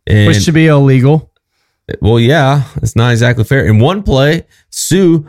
[0.07, 1.31] and which should be illegal.
[2.01, 3.65] well, yeah, it's not exactly fair.
[3.65, 5.19] In one play, Suh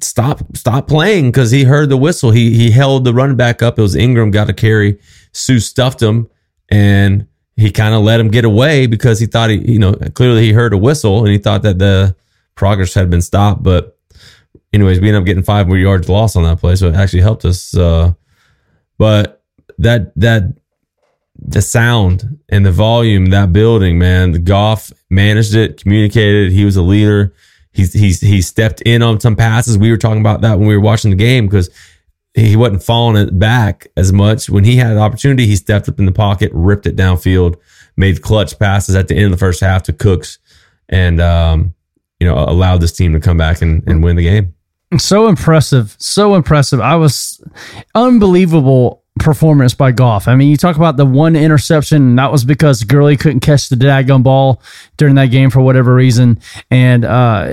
[0.00, 2.30] stopped stopped playing because he heard the whistle.
[2.30, 3.78] He he held the running back up.
[3.78, 4.98] It was Ingram got a carry.
[5.32, 6.28] Suh stuffed him,
[6.70, 10.42] and he kind of let him get away because he thought he you know clearly
[10.42, 12.14] he heard a whistle and he thought that the
[12.54, 13.62] progress had been stopped.
[13.62, 13.98] But
[14.72, 17.22] anyways, we ended up getting five more yards lost on that play, so it actually
[17.22, 17.76] helped us.
[17.76, 18.14] Uh,
[18.98, 19.42] but
[19.78, 20.44] that that
[21.38, 26.52] the sound and the volume, that building, man, the Goff managed it, communicated.
[26.52, 27.34] He was a leader.
[27.72, 29.78] He's he's he stepped in on some passes.
[29.78, 31.70] We were talking about that when we were watching the game because
[32.34, 34.48] he wasn't falling it back as much.
[34.48, 37.56] When he had an opportunity, he stepped up in the pocket, ripped it downfield,
[37.96, 40.38] made clutch passes at the end of the first half to Cooks,
[40.88, 41.74] and um,
[42.20, 44.54] you know allowed this team to come back and, and win the game.
[44.98, 45.96] So impressive.
[45.98, 46.80] So impressive.
[46.80, 47.42] I was
[47.94, 50.26] unbelievable performance by Goff.
[50.26, 53.68] I mean, you talk about the one interception, and that was because Gurley couldn't catch
[53.68, 54.62] the daggone ball
[54.96, 56.40] during that game for whatever reason.
[56.70, 57.44] And uh,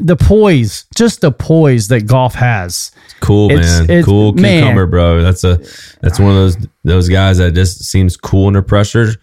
[0.00, 2.92] the poise, just the poise that Goff has.
[3.20, 4.62] Cool It's- man, it's- cool man.
[4.62, 5.22] cucumber, bro.
[5.22, 5.56] That's a
[6.00, 9.14] that's one of those those guys that just seems cool under pressure.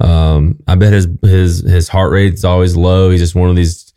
[0.00, 3.10] Um, I bet his his his heart rate's always low.
[3.10, 3.92] He's just one of these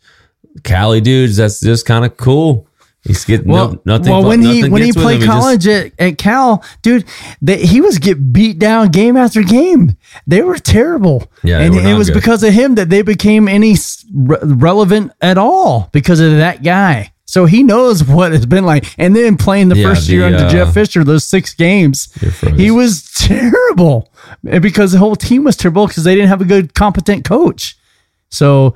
[0.64, 2.66] Cali dudes that's just kind of cool.
[3.04, 4.12] He's getting Well, no, nothing.
[4.12, 5.26] well, when he when he played him.
[5.26, 7.04] just- college at, at Cal, dude,
[7.42, 9.96] they, he was get beat down game after game.
[10.26, 12.14] They were terrible, Yeah, and it was good.
[12.14, 13.76] because of him that they became any
[14.14, 17.12] re- relevant at all because of that guy.
[17.26, 18.84] So he knows what it's been like.
[18.96, 22.08] And then playing the Yeah, first year under uh, Jeff Fisher, those six games,
[22.56, 24.10] he was terrible
[24.60, 27.76] because the whole team was terrible because they didn't have a good, competent coach.
[28.30, 28.74] So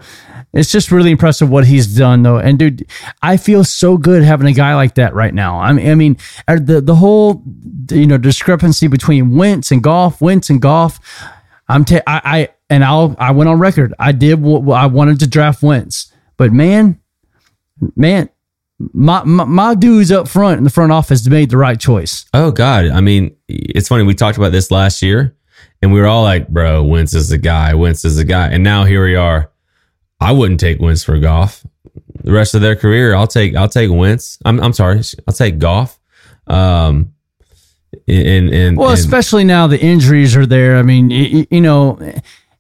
[0.53, 2.39] it's just really impressive what he's done, though.
[2.39, 2.87] And dude,
[3.23, 5.59] I feel so good having a guy like that right now.
[5.59, 7.43] I mean, I mean, uh, the the whole
[7.91, 11.01] you know discrepancy between Wentz and Goff, Wentz and Goff.
[11.69, 13.93] I'm ta- I, I and I'll I went on record.
[13.99, 16.99] I did what I wanted to draft Wentz, but man,
[17.95, 18.31] man,
[18.79, 22.25] my, my my dudes up front in the front office made the right choice.
[22.33, 24.05] Oh God, I mean, it's funny.
[24.05, 25.37] We talked about this last year,
[25.83, 27.75] and we were all like, "Bro, Wentz is the guy.
[27.75, 29.51] Wentz is the guy." And now here we are.
[30.21, 31.65] I wouldn't take Wentz for Goff.
[32.25, 33.55] The rest of their career, I'll take.
[33.55, 34.39] I'll take Wentz.
[34.45, 34.61] I'm.
[34.61, 35.01] I'm sorry.
[35.27, 35.99] I'll take Goff.
[36.47, 37.13] Um,
[38.07, 40.77] and and Well, and- especially now the injuries are there.
[40.77, 41.99] I mean, you, you know,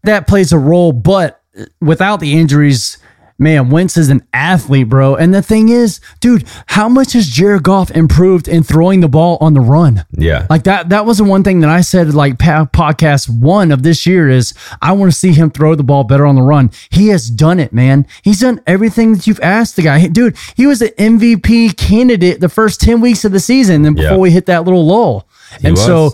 [0.05, 1.42] that plays a role, but
[1.81, 2.99] without the injuries,
[3.38, 5.14] man, Wentz is an athlete, bro.
[5.14, 9.38] And the thing is, dude, how much has Jared Goff improved in throwing the ball
[9.40, 10.05] on the run?
[10.12, 13.83] yeah, Like that, that was the one thing that I said, like podcast one of
[13.83, 16.70] this year is I want to see him throw the ball better on the run.
[16.90, 18.07] He has done it, man.
[18.22, 20.07] He's done everything that you've asked the guy.
[20.09, 24.11] Dude, he was an MVP candidate the first 10 weeks of the season and before
[24.12, 24.16] Yeah.
[24.18, 25.29] we hit that little lull.
[25.64, 25.85] and was.
[25.87, 26.12] so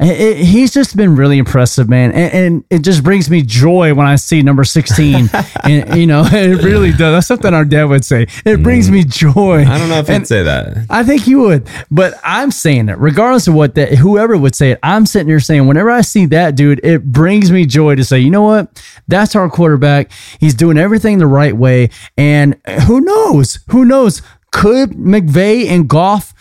[0.00, 2.12] it, it- he's just been really impressive, man.
[2.12, 5.30] And, and it just brings me joy when I see number 16.
[5.64, 7.14] and, you know, it really does.
[7.14, 8.26] That's something our dad would say.
[8.44, 8.94] It brings mm-hmm.
[8.94, 9.64] me joy.
[9.64, 10.86] I don't know if And- I'd say that.
[10.90, 14.72] I think you would, but I'm saying it regardless of what that whoever would say
[14.72, 14.78] it.
[14.82, 18.18] I'm sitting here saying whenever I see that dude, it brings me joy to say,
[18.18, 18.82] you know what?
[19.08, 20.10] That's our quarterback.
[20.40, 23.60] He's doing everything the right way, and who knows?
[23.70, 24.22] Who knows?
[24.52, 26.31] Could McVay and Goff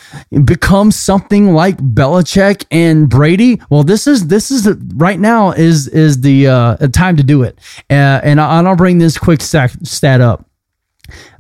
[0.44, 3.62] become something like Belichick and Brady?
[3.70, 7.58] Well, this is this is right now is is the uh, time to do it,
[7.90, 10.46] uh, and, I, and I'll bring this quick stat, stat up.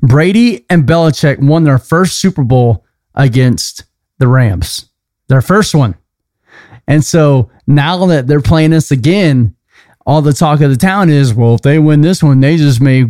[0.02, 3.86] Brady and Belichick won their first Super Bowl against
[4.18, 4.90] the Rams,
[5.28, 5.96] their first one.
[6.88, 9.56] And so now that they're playing us again,
[10.06, 12.82] all the talk of the town is, well, if they win this one, they just
[12.82, 13.06] may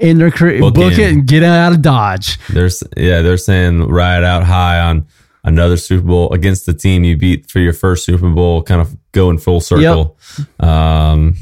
[0.00, 2.38] in their career Book book, it and get out of Dodge.
[2.48, 5.06] There's yeah, they're saying ride out high on
[5.44, 8.96] another Super Bowl against the team you beat for your first Super Bowl, kind of
[9.12, 10.18] going full circle.
[10.58, 11.36] Um,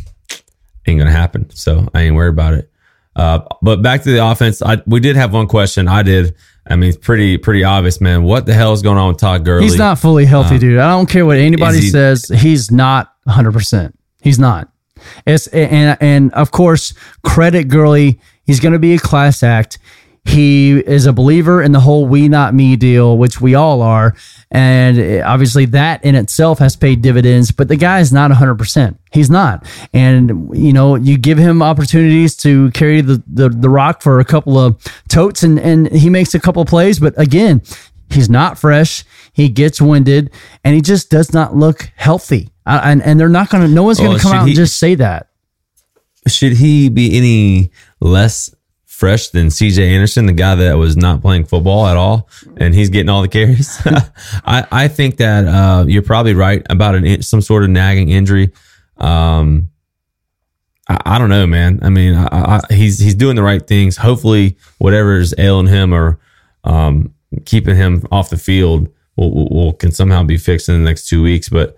[0.86, 1.50] ain't gonna happen.
[1.50, 2.70] So I ain't worried about it.
[3.14, 5.88] Uh, but back to the offense, I we did have one question.
[5.88, 6.34] I did.
[6.70, 8.22] I mean, it's pretty pretty obvious, man.
[8.22, 9.64] What the hell is going on with Todd Gurley?
[9.64, 10.78] He's not fully healthy, dude.
[10.78, 12.26] I don't care what anybody he- says.
[12.26, 13.92] He's not 100%.
[14.20, 14.70] He's not.
[15.26, 16.92] It's and and of course,
[17.22, 18.20] credit Gurley.
[18.48, 19.78] He's going to be a class act.
[20.24, 24.14] He is a believer in the whole we not me deal, which we all are.
[24.50, 28.96] And obviously that in itself has paid dividends, but the guy is not 100%.
[29.12, 29.66] He's not.
[29.94, 34.24] And, you know, you give him opportunities to carry the, the, the rock for a
[34.24, 36.98] couple of totes and, and he makes a couple of plays.
[36.98, 37.62] But again,
[38.10, 39.04] he's not fresh.
[39.32, 40.30] He gets winded
[40.64, 42.50] and he just does not look healthy.
[42.66, 44.50] Uh, and, and they're not going to, no one's going Oh, to come out he-
[44.50, 45.26] and just say that.
[46.26, 48.54] Should he be any less
[48.98, 52.90] fresh than CJ Anderson, the guy that was not playing football at all, and he's
[52.90, 53.80] getting all the carries?
[54.44, 58.50] I, I think that uh, you're probably right about an some sort of nagging injury.
[58.96, 59.70] Um,
[60.88, 61.78] I, I don't know, man.
[61.82, 63.96] I mean, I, I, he's he's doing the right things.
[63.96, 66.18] Hopefully, whatever is ailing him or
[66.64, 70.84] um, keeping him off the field will, will, will can somehow be fixed in the
[70.84, 71.48] next two weeks.
[71.48, 71.76] But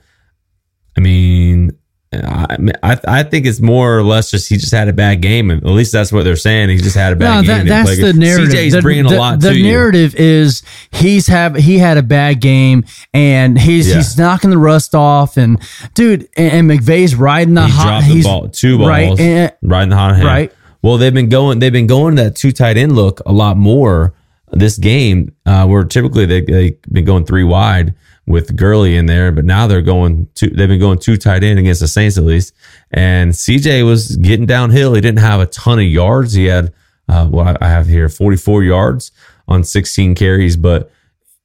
[0.97, 1.73] I mean,
[2.13, 5.49] I, I I think it's more or less just he just had a bad game,
[5.51, 6.69] and at least that's what they're saying.
[6.71, 7.47] He just had a bad No, game.
[7.47, 8.49] that, Didn't that's the narrative.
[8.53, 9.63] CJ's the, bringing the, a lot the to you.
[9.63, 13.97] narrative is he's have he had a bad game and he's Yeah.
[13.99, 15.61] he's knocking the rust off and
[15.95, 18.03] dude and, and McVay's riding the He hot.
[18.03, 20.27] he's ball, two balls, right, and- in the hot hand.
[20.27, 20.53] Right.
[20.83, 21.61] Well, they've been going.
[21.61, 24.15] They've been going that two tight end look a lot more
[24.51, 25.33] this game.
[25.47, 27.95] Uh, where typically they they've been going three wide
[28.31, 30.49] with Gurley in there, but now they're going two.
[30.49, 32.55] They've been going two tight end against the Saints at least.
[32.91, 34.95] And CJ was getting downhill.
[34.95, 36.33] He didn't have a ton of yards.
[36.33, 36.73] He had
[37.09, 39.13] uh, what I have here, forty four yards
[39.49, 40.91] on sixteen carries, but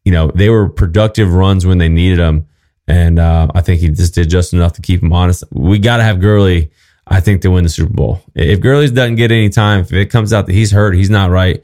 [0.04, 2.48] you know they were productive runs when they needed them.
[2.88, 5.44] And uh, I think he just did just enough to keep him honest.
[5.52, 6.72] We got to have Gurley,
[7.08, 8.22] I think, to win the Super Bowl.
[8.36, 11.32] If Gurley doesn't get any time, if it comes out that he's hurt, he's not
[11.32, 11.64] right.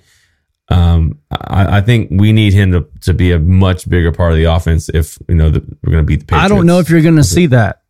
[0.72, 4.38] Um, I, I think we need him to, to be a much bigger part of
[4.38, 6.46] the offense if you know the, we're going to beat the Patriots.
[6.46, 7.82] I don't know if you're going to see that.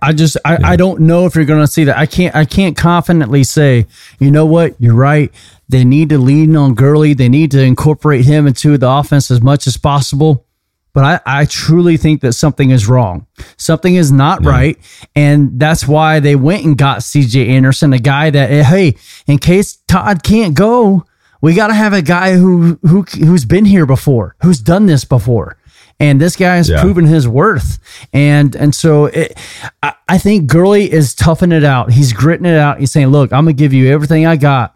[0.00, 1.96] I just I, I don't know if you're going to see that.
[1.96, 3.86] I can't I can't confidently say.
[4.18, 4.80] You know what?
[4.80, 5.32] You're right.
[5.68, 7.14] They need to lean on Gurley.
[7.14, 10.46] They need to incorporate him into the offense as much as possible.
[10.92, 13.26] But I, I truly think that something is wrong.
[13.56, 14.76] Something is not right.
[15.16, 19.78] And that's why they went and got CJ Anderson, a guy that, hey, in case
[19.88, 21.06] Todd can't go,
[21.42, 25.04] we got to have a guy who, who who's been here before, who's done this
[25.04, 25.58] before.
[26.00, 26.80] And this guy has Yeah.
[26.80, 27.78] proven his worth.
[28.12, 29.36] And and so it,
[29.82, 31.92] I, I think Gurley is toughing it out.
[31.92, 32.80] He's gritting it out.
[32.80, 34.74] He's saying, look, I'm going to give you everything I got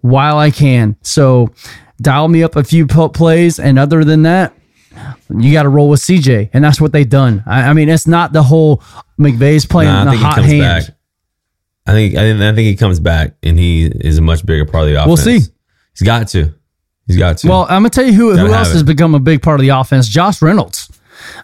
[0.00, 0.96] while I can.
[1.02, 1.50] So
[2.00, 3.58] dial me up a few plays.
[3.58, 4.54] And other than that,
[5.36, 7.42] you got to roll with CJ, and that's what they've done.
[7.46, 8.82] I, I mean, it's not the whole
[9.18, 10.60] McVay's playing Nah, I the think he hot comes hand.
[10.86, 10.96] back.
[11.86, 14.64] I think I think I think he comes back and he is a much bigger
[14.66, 15.26] part of the offense.
[15.26, 15.52] We'll see.
[15.98, 16.54] He's got to.
[17.06, 17.48] He's got to.
[17.48, 18.74] Well, I'm gonna tell you who, Gotta who else it.
[18.74, 20.08] has become a big part of the offense.
[20.08, 20.90] Josh Reynolds.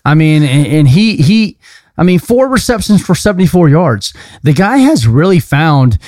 [0.05, 1.59] I mean, and, and he he.
[1.97, 4.15] I mean, four receptions for 74 yards.
[4.45, 5.99] The guy has really found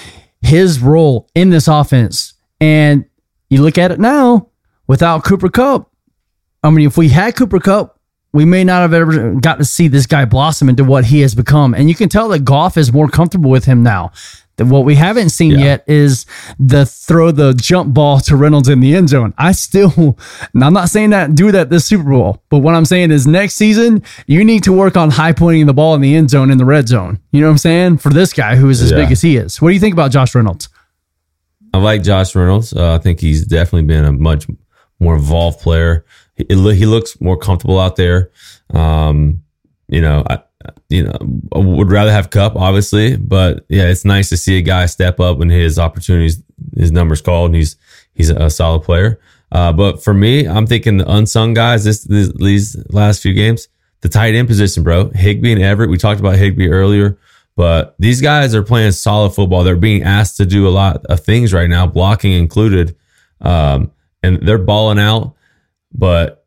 [0.40, 2.34] his role in this offense.
[2.60, 3.06] And
[3.48, 4.50] you look at it now
[4.86, 5.90] without Cooper Kupp.
[6.62, 7.98] I mean, if we had Cooper Kupp,
[8.32, 11.34] we may not have ever got to see this guy blossom into what he has
[11.34, 11.74] become.
[11.74, 14.12] And you can tell that Goff is more comfortable with him now.
[14.60, 15.64] What we haven't seen Yeah.
[15.64, 16.26] yet is
[16.58, 19.32] the throw the jump ball to Reynolds in the end zone.
[19.38, 19.92] I still,
[20.54, 23.26] and I'm not saying that do that this Super Bowl, but what I'm saying is
[23.26, 26.50] next season you need to work on high pointing the ball in the end zone
[26.50, 27.18] in the red zone.
[27.32, 28.98] You know what I'm saying for this guy who is as Yeah.
[28.98, 29.60] big as he is.
[29.62, 30.68] What do you think about Josh Reynolds?
[31.72, 32.72] I like Josh Reynolds.
[32.72, 34.46] Uh, I think he's definitely been a much
[34.98, 36.04] more involved player.
[36.34, 38.30] He, he looks more comfortable out there.
[38.74, 39.42] Um,
[39.88, 40.40] you know, I,
[40.88, 41.16] you know,
[41.52, 45.38] would rather have Kupp, obviously, but yeah, it's nice to see a guy step up
[45.38, 46.42] when his opportunities,
[46.76, 47.76] his numbers called, and he's
[48.14, 49.20] he's a solid player.
[49.52, 53.68] Uh, but for me, I'm thinking the unsung guys this, this these last few games,
[54.02, 55.10] the tight end position, bro.
[55.10, 55.90] Higbee and Everett.
[55.90, 57.18] We talked about Higbee earlier.
[57.56, 59.64] But these guys are playing solid football.
[59.64, 62.96] They're being asked to do a lot of things right now, blocking included.
[63.40, 63.90] Um,
[64.22, 65.34] and they're balling out.
[65.92, 66.46] But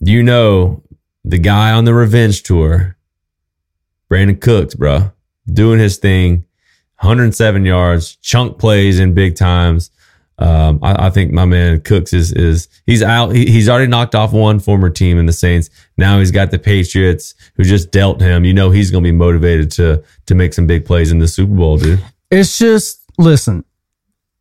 [0.00, 0.82] you know,
[1.24, 2.95] the guy on the revenge tour,
[4.10, 5.10] Brandin Cooks, bro,
[5.52, 6.44] doing his thing,
[7.00, 9.90] 107 yards, chunk plays in big times.
[10.38, 13.34] Um, I, I think my man Cooks is is he's out.
[13.34, 15.70] He, he's already knocked off one former team in the Saints.
[15.96, 18.44] Now he's got the Patriots who just dealt him.
[18.44, 21.28] You know he's going to be motivated to to make some big plays in the
[21.28, 22.02] Super Bowl, dude.
[22.30, 23.64] It's just listen.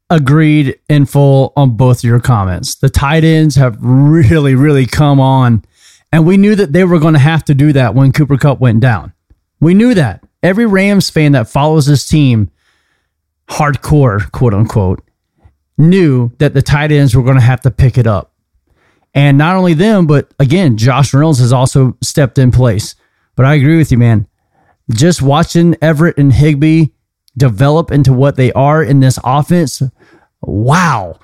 [0.09, 2.75] Agreed in full on both of your comments.
[2.75, 5.65] The tight ends have really, really come on,
[6.11, 8.59] and we knew that they were going to have to do that when Cooper Kupp
[8.59, 9.14] went down.
[9.65, 10.23] We knew that.
[10.43, 12.51] Every Rams fan that follows this team,
[13.49, 15.03] hardcore, quote unquote,
[15.75, 18.31] knew that the tight ends were going to have to pick it up.
[19.15, 22.93] And not only them, but again, Josh Reynolds has also stepped in place.
[23.35, 24.27] But I agree with you, man.
[24.91, 26.89] Just watching Everett and Higbee
[27.35, 29.81] develop into what they are in this offense,
[30.43, 31.17] wow.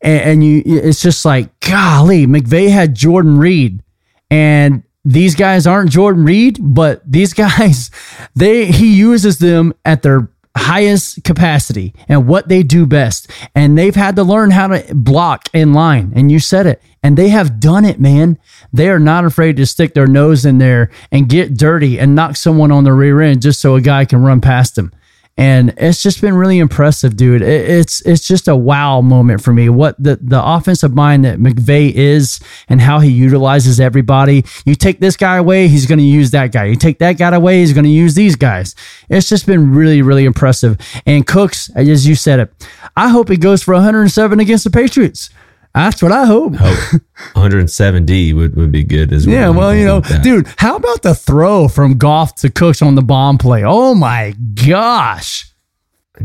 [0.00, 3.84] and, you it's just like golly, McVay had Jordan Reed,
[4.32, 7.90] and these guys aren't Jordan Reed, but these guys,
[8.34, 13.30] they he uses them at their highest capacity and what they do best.
[13.54, 16.12] And they've had to learn how to block in line.
[16.14, 16.80] And you said it.
[17.02, 18.38] And they have done it, man.
[18.72, 22.36] They are not afraid to stick their nose in there and get dirty and knock
[22.36, 24.92] someone on the rear end just so a guy can run past them
[25.36, 27.42] and it's just been really impressive, dude.
[27.42, 29.68] It, it's it's just a wow moment for me.
[29.68, 34.44] What the the offensive mind that McVay is and how he utilizes everybody.
[34.64, 36.64] You take this guy away, he's going to use that guy.
[36.66, 38.76] You take that guy away, he's going to use these guys.
[39.08, 40.78] It's just been really really impressive.
[41.04, 45.30] And Cooks, as you said it, I hope he goes for 107 against the Patriots.
[45.74, 46.54] That's what I hope.
[46.54, 47.02] hope
[47.32, 49.34] 170 would, would be good as well.
[49.34, 53.02] Yeah, well, you know, dude, how about the throw from Goff to Cooks on the
[53.02, 53.64] bomb play?
[53.64, 55.52] Oh my gosh.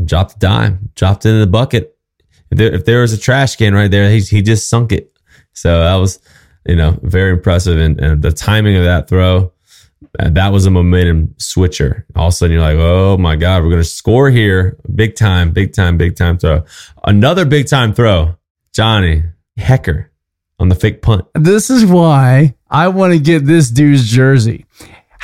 [0.05, 1.97] Dropped the dime, dropped it in the bucket.
[2.51, 5.11] If there, if there was a trash can right there, he, he just sunk it.
[5.53, 6.19] So that was,
[6.67, 7.79] you know, very impressive.
[7.79, 9.51] And, and the timing of that throw,
[10.19, 12.05] uh, that was a momentum switcher.
[12.15, 14.77] All of a sudden, you're like, oh my God, we're going to score here.
[14.93, 16.65] Big time, big time, big time throw.
[17.03, 18.35] Another big time throw.
[18.73, 19.23] Johnny,
[19.59, 20.07] Hekker
[20.59, 21.25] on the fake punt.
[21.35, 24.65] This is why I want to get this dude's jersey.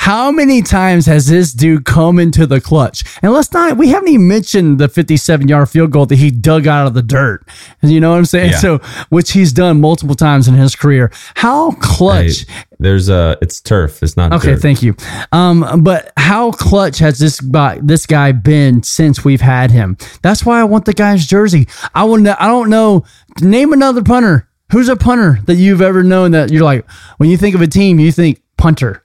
[0.06, 3.02] How many times has this dude come into the clutch?
[3.22, 6.68] And let's not, we haven't even mentioned the 57 yard field goal that he dug
[6.68, 7.44] out of the dirt.
[7.82, 8.52] You know what I'm saying?
[8.52, 8.58] Yeah.
[8.58, 8.78] So,
[9.08, 11.10] which he's done multiple times in his career.
[11.34, 12.46] How clutch.
[12.46, 14.00] Hey, there's a, it's turf.
[14.00, 14.32] It's not.
[14.32, 14.62] Okay, dirt.
[14.62, 14.94] thank you.
[15.32, 19.96] Um, but how clutch has this guy, this guy been since we've had him?
[20.22, 21.66] That's why I want the guy's jersey.
[21.96, 23.04] I want to, I don't know.
[23.40, 24.48] Name another punter.
[24.70, 27.66] Who's a punter that you've ever known that you're like, when you think of a
[27.66, 29.02] team, you think punter.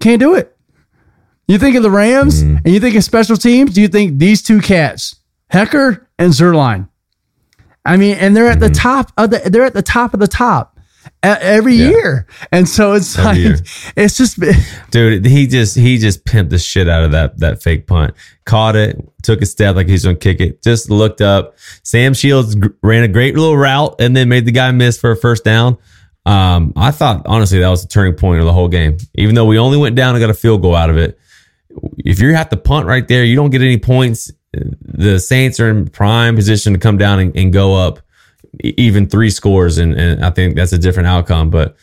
[0.00, 0.56] Can't do it.
[1.46, 2.56] You think of the Rams Mm-hmm.
[2.64, 5.16] and you think of special teams, do you think these two cats,
[5.52, 6.88] Hekker and Zuerlein.
[7.84, 10.28] I mean, and they're at the top of the they're at the top of the
[10.28, 10.78] top
[11.22, 11.82] every Mm-hmm.
[11.82, 11.88] Yeah.
[11.88, 12.26] year.
[12.52, 13.56] And so it's Every like year.
[13.96, 14.38] it's just
[14.90, 15.24] dude.
[15.26, 18.14] He just he just pimped the shit out of that that fake punt.
[18.44, 20.62] Caught it, took a step like he's gonna kick it.
[20.62, 21.56] Just looked up.
[21.82, 25.16] Sam Shields ran a great little route and then made the guy miss for a
[25.16, 25.78] first down.
[26.26, 28.98] Um, I thought honestly that was the turning point of the whole game.
[29.14, 31.18] Even though we only went down and got a field goal out of it.
[31.98, 34.30] If you have to punt right there, you don't get any points.
[34.52, 38.00] The Saints are in prime position to come down and, and go up
[38.62, 41.50] even three scores, and, and I think that's a different outcome.
[41.50, 41.76] But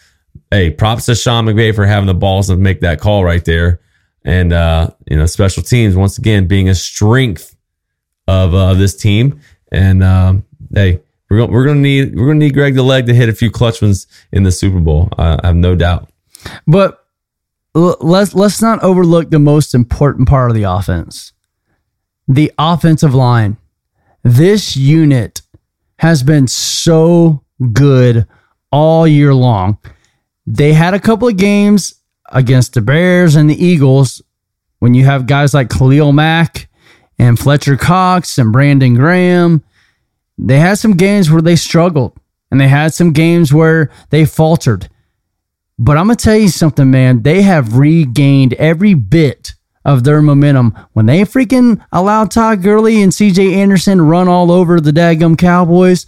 [0.51, 3.79] hey, props to Sean McVay for having the balls to make that call right there.
[4.25, 7.55] And uh, you know, special teams once again being a strength
[8.27, 9.39] of uh, this team.
[9.71, 13.13] And um, hey, we're gonna we're gonna need we're gonna need Greg the leg to
[13.13, 15.09] hit a few clutch ones in the Super Bowl.
[15.17, 16.09] I, have no doubt.
[16.65, 17.05] But
[17.73, 21.33] let's let's not overlook the most important part of the offense.
[22.27, 23.57] The offensive line.
[24.23, 25.41] This unit
[25.99, 28.27] has been so good
[28.71, 29.77] all year long.
[30.45, 31.93] They had a couple of games
[32.29, 34.21] against the Bears and the Eagles
[34.79, 36.69] when you have guys like Khalil Mack
[37.17, 39.63] and Fletcher Cox and Brandon Graham.
[40.37, 42.17] They had some games where they struggled
[42.51, 44.89] and they had some games where they faltered.
[45.79, 47.23] But I'm going to tell you something, man.
[47.23, 49.53] They have regained every bit
[49.85, 54.81] of their momentum when they freaking allowed Todd Gurley and CJ Anderson run all over
[54.81, 56.05] the daggum Cowboys.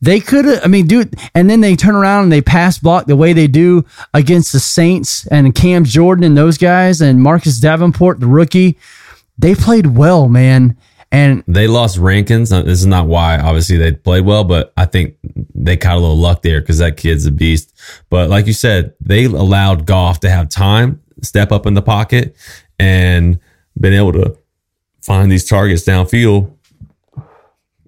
[0.00, 3.06] They could have, I mean, dude, and then they turn around and they pass block
[3.06, 7.58] the way they do against the Saints and Cam Jordan and those guys and Marcus
[7.58, 8.78] Davenport, the rookie.
[9.38, 10.76] They played well, man.
[11.12, 12.50] And They lost Rankins.
[12.50, 15.16] This is not why, obviously, they played well, but I think
[15.54, 17.72] they caught a little luck there because that kid's a beast.
[18.10, 22.36] But like you said, they allowed Goff to have time, step up in the pocket,
[22.78, 23.38] and
[23.78, 24.36] been able to
[25.02, 26.52] find these targets downfield.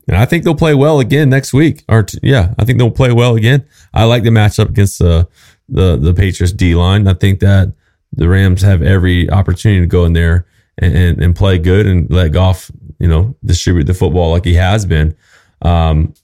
[0.06, 1.84] And I think they'll play well again next week.
[1.88, 3.66] Or t- yeah, I think they'll play well again.
[3.92, 5.24] I like the matchup against uh,
[5.68, 7.06] the the Patriots D line.
[7.06, 7.74] I think that
[8.12, 10.46] the Rams have every opportunity to go in there
[10.78, 14.54] and, and, and play good and let Goff, you know, distribute the football like he
[14.54, 15.16] has been.
[15.62, 16.14] Um,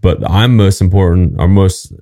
[0.00, 1.92] but I'm most important or most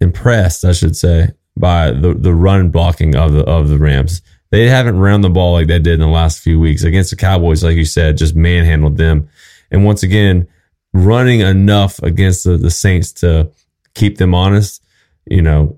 [0.00, 4.22] impressed, I should say, by the the run blocking of the of the Rams.
[4.50, 7.16] They haven't run the ball like they did in the last few weeks against the
[7.16, 9.28] Cowboys, like you said, just manhandled them.
[9.70, 10.46] And once again,
[10.92, 13.50] running enough against the, the Saints to
[13.94, 14.82] keep them honest.
[15.26, 15.76] You know,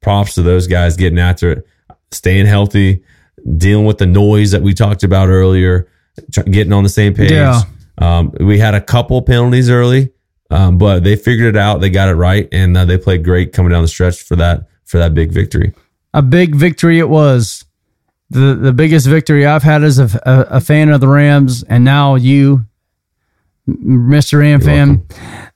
[0.00, 1.66] props to those guys getting after it,
[2.10, 3.04] staying healthy,
[3.56, 5.88] dealing with the noise that we talked about earlier,
[6.30, 7.30] getting on the same page.
[7.30, 7.62] Yeah.
[7.98, 10.12] Um, we had a couple penalties early,
[10.50, 11.80] um, but they figured it out.
[11.80, 14.66] They got it right, and uh, they played great coming down the stretch for that
[14.84, 15.72] for that big victory.
[16.14, 17.64] a big victory it was.
[18.30, 21.84] The the biggest victory I've had as a, a, a fan of the Rams, and
[21.84, 22.66] now you,
[23.68, 24.40] Mr.
[24.40, 25.06] Ram fan.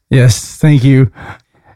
[0.08, 1.10] Yes, thank you.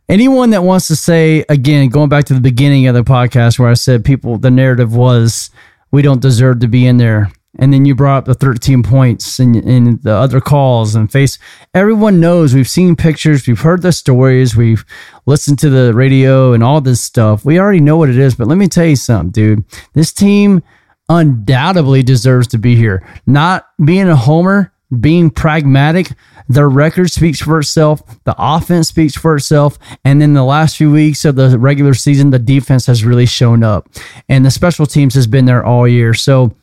[0.09, 3.71] Anyone that wants to say again, going back to the beginning of the podcast where
[3.71, 5.51] I said people, the narrative was
[5.91, 9.39] we don't deserve to be in there, and then you brought up the 13 points
[9.39, 11.39] and, and the other calls and face.
[11.73, 14.85] Everyone knows we've seen pictures, we've heard the stories, we've
[15.27, 17.45] listened to the radio and all this stuff.
[17.45, 19.65] We already know what it is, but let me tell you something, dude.
[19.93, 20.63] This team
[21.09, 23.07] undoubtedly deserves to be here.
[23.27, 26.13] Not being a homer, being pragmatic.
[26.49, 28.03] Their record speaks for itself.
[28.25, 29.79] The offense speaks for itself.
[30.05, 33.63] And then the last few weeks of the regular season, the defense has really shown
[33.63, 33.89] up.
[34.29, 36.15] And the special teams has been there all year.
[36.15, 36.55] So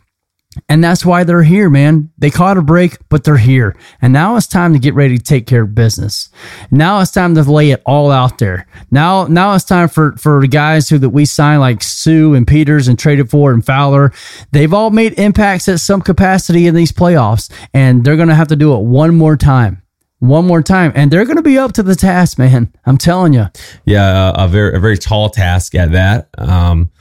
[0.67, 2.11] and that's why they're here, man.
[2.17, 3.75] They caught a break, but they're here.
[4.01, 6.29] And now it's time to get ready to take care of business.
[6.69, 8.67] Now it's time to lay it all out there.
[8.89, 12.45] Now, now it's time for, for the guys who that we signed like Suh and
[12.45, 14.11] Peters and traded for and Fowler.
[14.51, 18.49] They've all made impacts at some capacity in these playoffs, and they're going to have
[18.49, 19.81] to do it one more time.
[20.19, 22.71] One more time, and they're going to be up to the task, man.
[22.85, 23.47] I'm telling you.
[23.85, 26.29] Yeah, a, a very a very tall task at that.
[26.37, 26.91] Um,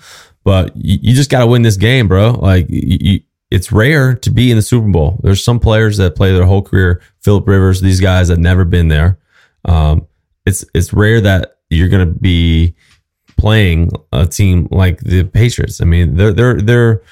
[0.43, 2.31] but you, you just got to win this game, bro.
[2.31, 3.21] Like you,
[3.51, 5.19] it's rare to be in the Super Bowl.
[5.23, 7.03] There's some players that play their whole career.
[7.21, 9.19] Philip Rivers, these guys have never been there.
[9.65, 10.07] Um,
[10.47, 12.75] it's it's rare that you're going to be
[13.37, 15.81] playing a team like the Patriots.
[15.81, 17.03] I mean, they're they're they're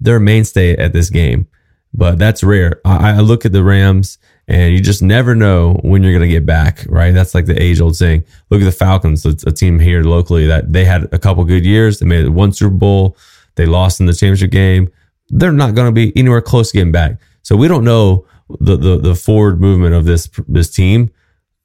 [0.00, 1.48] they're a mainstay at this game,
[1.94, 2.80] but that's rare.
[2.84, 4.18] I, I look at the Rams,
[4.48, 6.84] and you just never know when you're going to get back.
[6.88, 7.12] Right?
[7.12, 8.24] That's like the age old saying.
[8.50, 9.24] Look at the Falcons.
[9.24, 11.98] It's a team here locally that they had a couple good years.
[11.98, 13.16] They made one Super Bowl.
[13.56, 14.90] They lost in the championship game
[15.30, 17.18] they're not going to be anywhere close to getting back.
[17.42, 18.26] So we don't know
[18.60, 21.10] the, the, the forward movement of this, this team.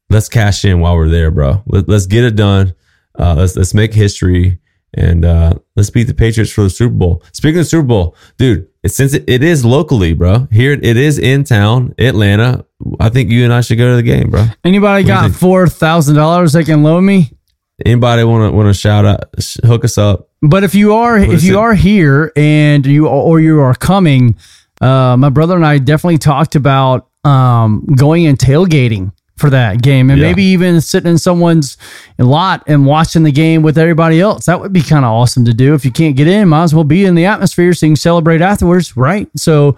[0.09, 1.63] Let's cash in while we're there, bro.
[1.66, 2.74] Let, us get it done.
[3.18, 4.59] Uh, let's, let's make history
[4.93, 7.24] and, uh, let's beat the Patriots for the Super Bowl.
[7.34, 11.43] Speaking of Super Bowl, dude, since it, it is locally, bro, here it is in
[11.43, 12.66] town, Atlanta.
[12.99, 14.45] I think you and I should go to the game, bro.
[14.63, 17.34] Anybody What got four thousand dollars they can loan me?
[17.84, 19.23] Anybody want to, want to shout out,
[19.65, 20.30] hook us up?
[20.41, 21.59] But if you are if you it?
[21.59, 24.38] are here and you or you are coming,
[24.80, 30.09] uh, my brother and I definitely talked about um, going and tailgating for that game,
[30.09, 30.28] and Yeah.
[30.28, 31.76] maybe even sitting in someone's
[32.17, 34.45] lot and watching the game with everybody else.
[34.45, 35.73] That would be kind of awesome to do.
[35.73, 37.95] If you can't get in, might as well be in the atmosphere so you can
[37.97, 39.28] celebrate afterwards, right?
[39.36, 39.76] So,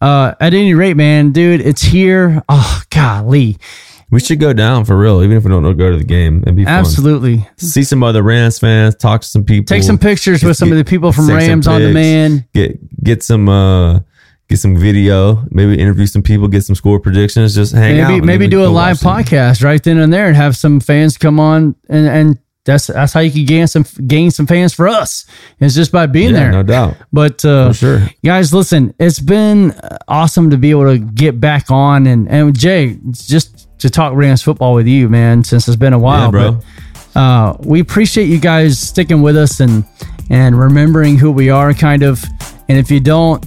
[0.00, 2.44] uh, at any rate, man, dude, it's here.
[2.48, 3.58] Oh, golly,
[4.12, 6.42] We should go down for real, even if we don't go to the game.
[6.42, 6.72] It'd be fun.
[6.74, 7.48] absolutely.
[7.56, 10.76] see some other Rams fans, talk to some people, Take some pictures with some of
[10.78, 12.44] the people from Rams on demand.
[12.52, 14.00] Get get some uh
[14.48, 18.08] get some video, maybe interview some people, get some score predictions, just hang out.
[18.10, 19.40] maybe maybe do a live watch them.
[19.40, 23.12] podcast right then and there and have some fans come on and and that's that's
[23.14, 25.24] how you can gain some gain some fans for us.
[25.58, 26.52] It's just by being Yeah, there.
[26.52, 26.96] no doubt.
[27.12, 28.08] But uh, For sure.
[28.24, 29.74] guys, listen, it's been
[30.06, 34.42] awesome to be able to get back on and and Jay just to talk Rams
[34.42, 35.44] football with you, man.
[35.44, 36.60] Since it's been a while, Yeah, bro.
[37.14, 39.84] But, uh, we appreciate you guys sticking with us and
[40.30, 42.24] and remembering who we are, kind of.
[42.68, 43.44] And if you don't,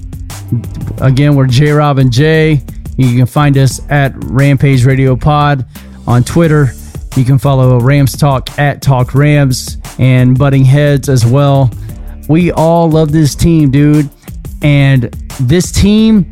[1.02, 2.62] again, we're J Rob and Jay.
[2.98, 5.66] You can find us at Rampage Radio Pod
[6.08, 6.68] on Twitter.
[7.16, 11.72] You can follow Rams Talk at Talk Rams and Butting Heads as well.
[12.30, 14.10] We all love this team, dude.
[14.62, 15.04] And
[15.42, 16.30] this team,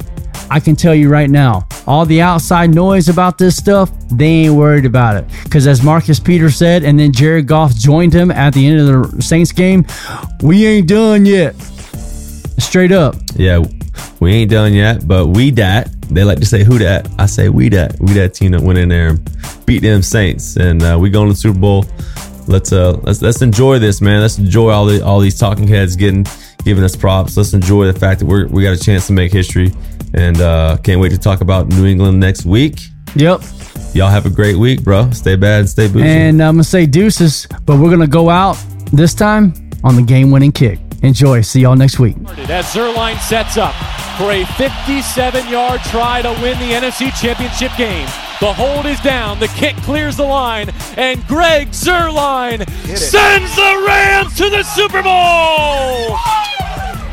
[0.49, 4.53] I can tell you right now, all the outside noise about this stuff, they ain't
[4.53, 5.25] worried about it.
[5.43, 9.11] Because as Marcus Peters said, and then Jared Goff joined him at the end of
[9.11, 9.85] the Saints game,
[10.41, 11.55] we ain't done yet.
[12.59, 13.15] Straight up.
[13.35, 13.63] Yeah,
[14.19, 15.89] we ain't done yet, but we dat.
[16.09, 17.07] They like to say who dat.
[17.17, 17.99] I say we dat.
[17.99, 21.27] We that team that went in there and beat them Saints, and uh, we going
[21.27, 21.85] to the Super Bowl.
[22.47, 24.21] Let's uh let's let's enjoy this, man.
[24.21, 26.25] Let's enjoy all the all these talking heads getting
[26.63, 27.37] giving us props.
[27.37, 29.71] Let's enjoy the fact that we're we got a chance to make history,
[30.13, 32.79] and uh can't wait to talk about New England next week.
[33.15, 33.41] Yep.
[33.93, 35.11] Y'all have a great week, bro.
[35.11, 36.07] Stay bad stay bougie.
[36.07, 38.57] And I'm going to say deuces, but we're going to go out
[38.91, 39.53] this time
[39.83, 40.79] on the game winning kick.
[41.03, 41.41] Enjoy.
[41.41, 42.15] See y'all next week.
[42.49, 43.75] As Zuerlein sets up
[44.17, 48.07] for a 57 yard try to win the NFC Championship game.
[48.39, 54.35] The hold is down, the kick clears the line, and Greg Zuerlein sends the Rams
[54.37, 56.17] to the Super Bowl!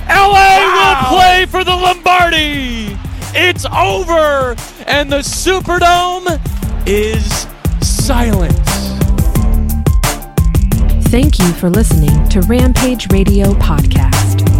[0.08, 2.96] LA will play for the Lombardi!
[3.32, 6.40] It's over, and the Superdome
[6.86, 7.46] is
[7.80, 8.52] silent.
[11.08, 14.59] Thank you for listening to Rampage Radio Podcast.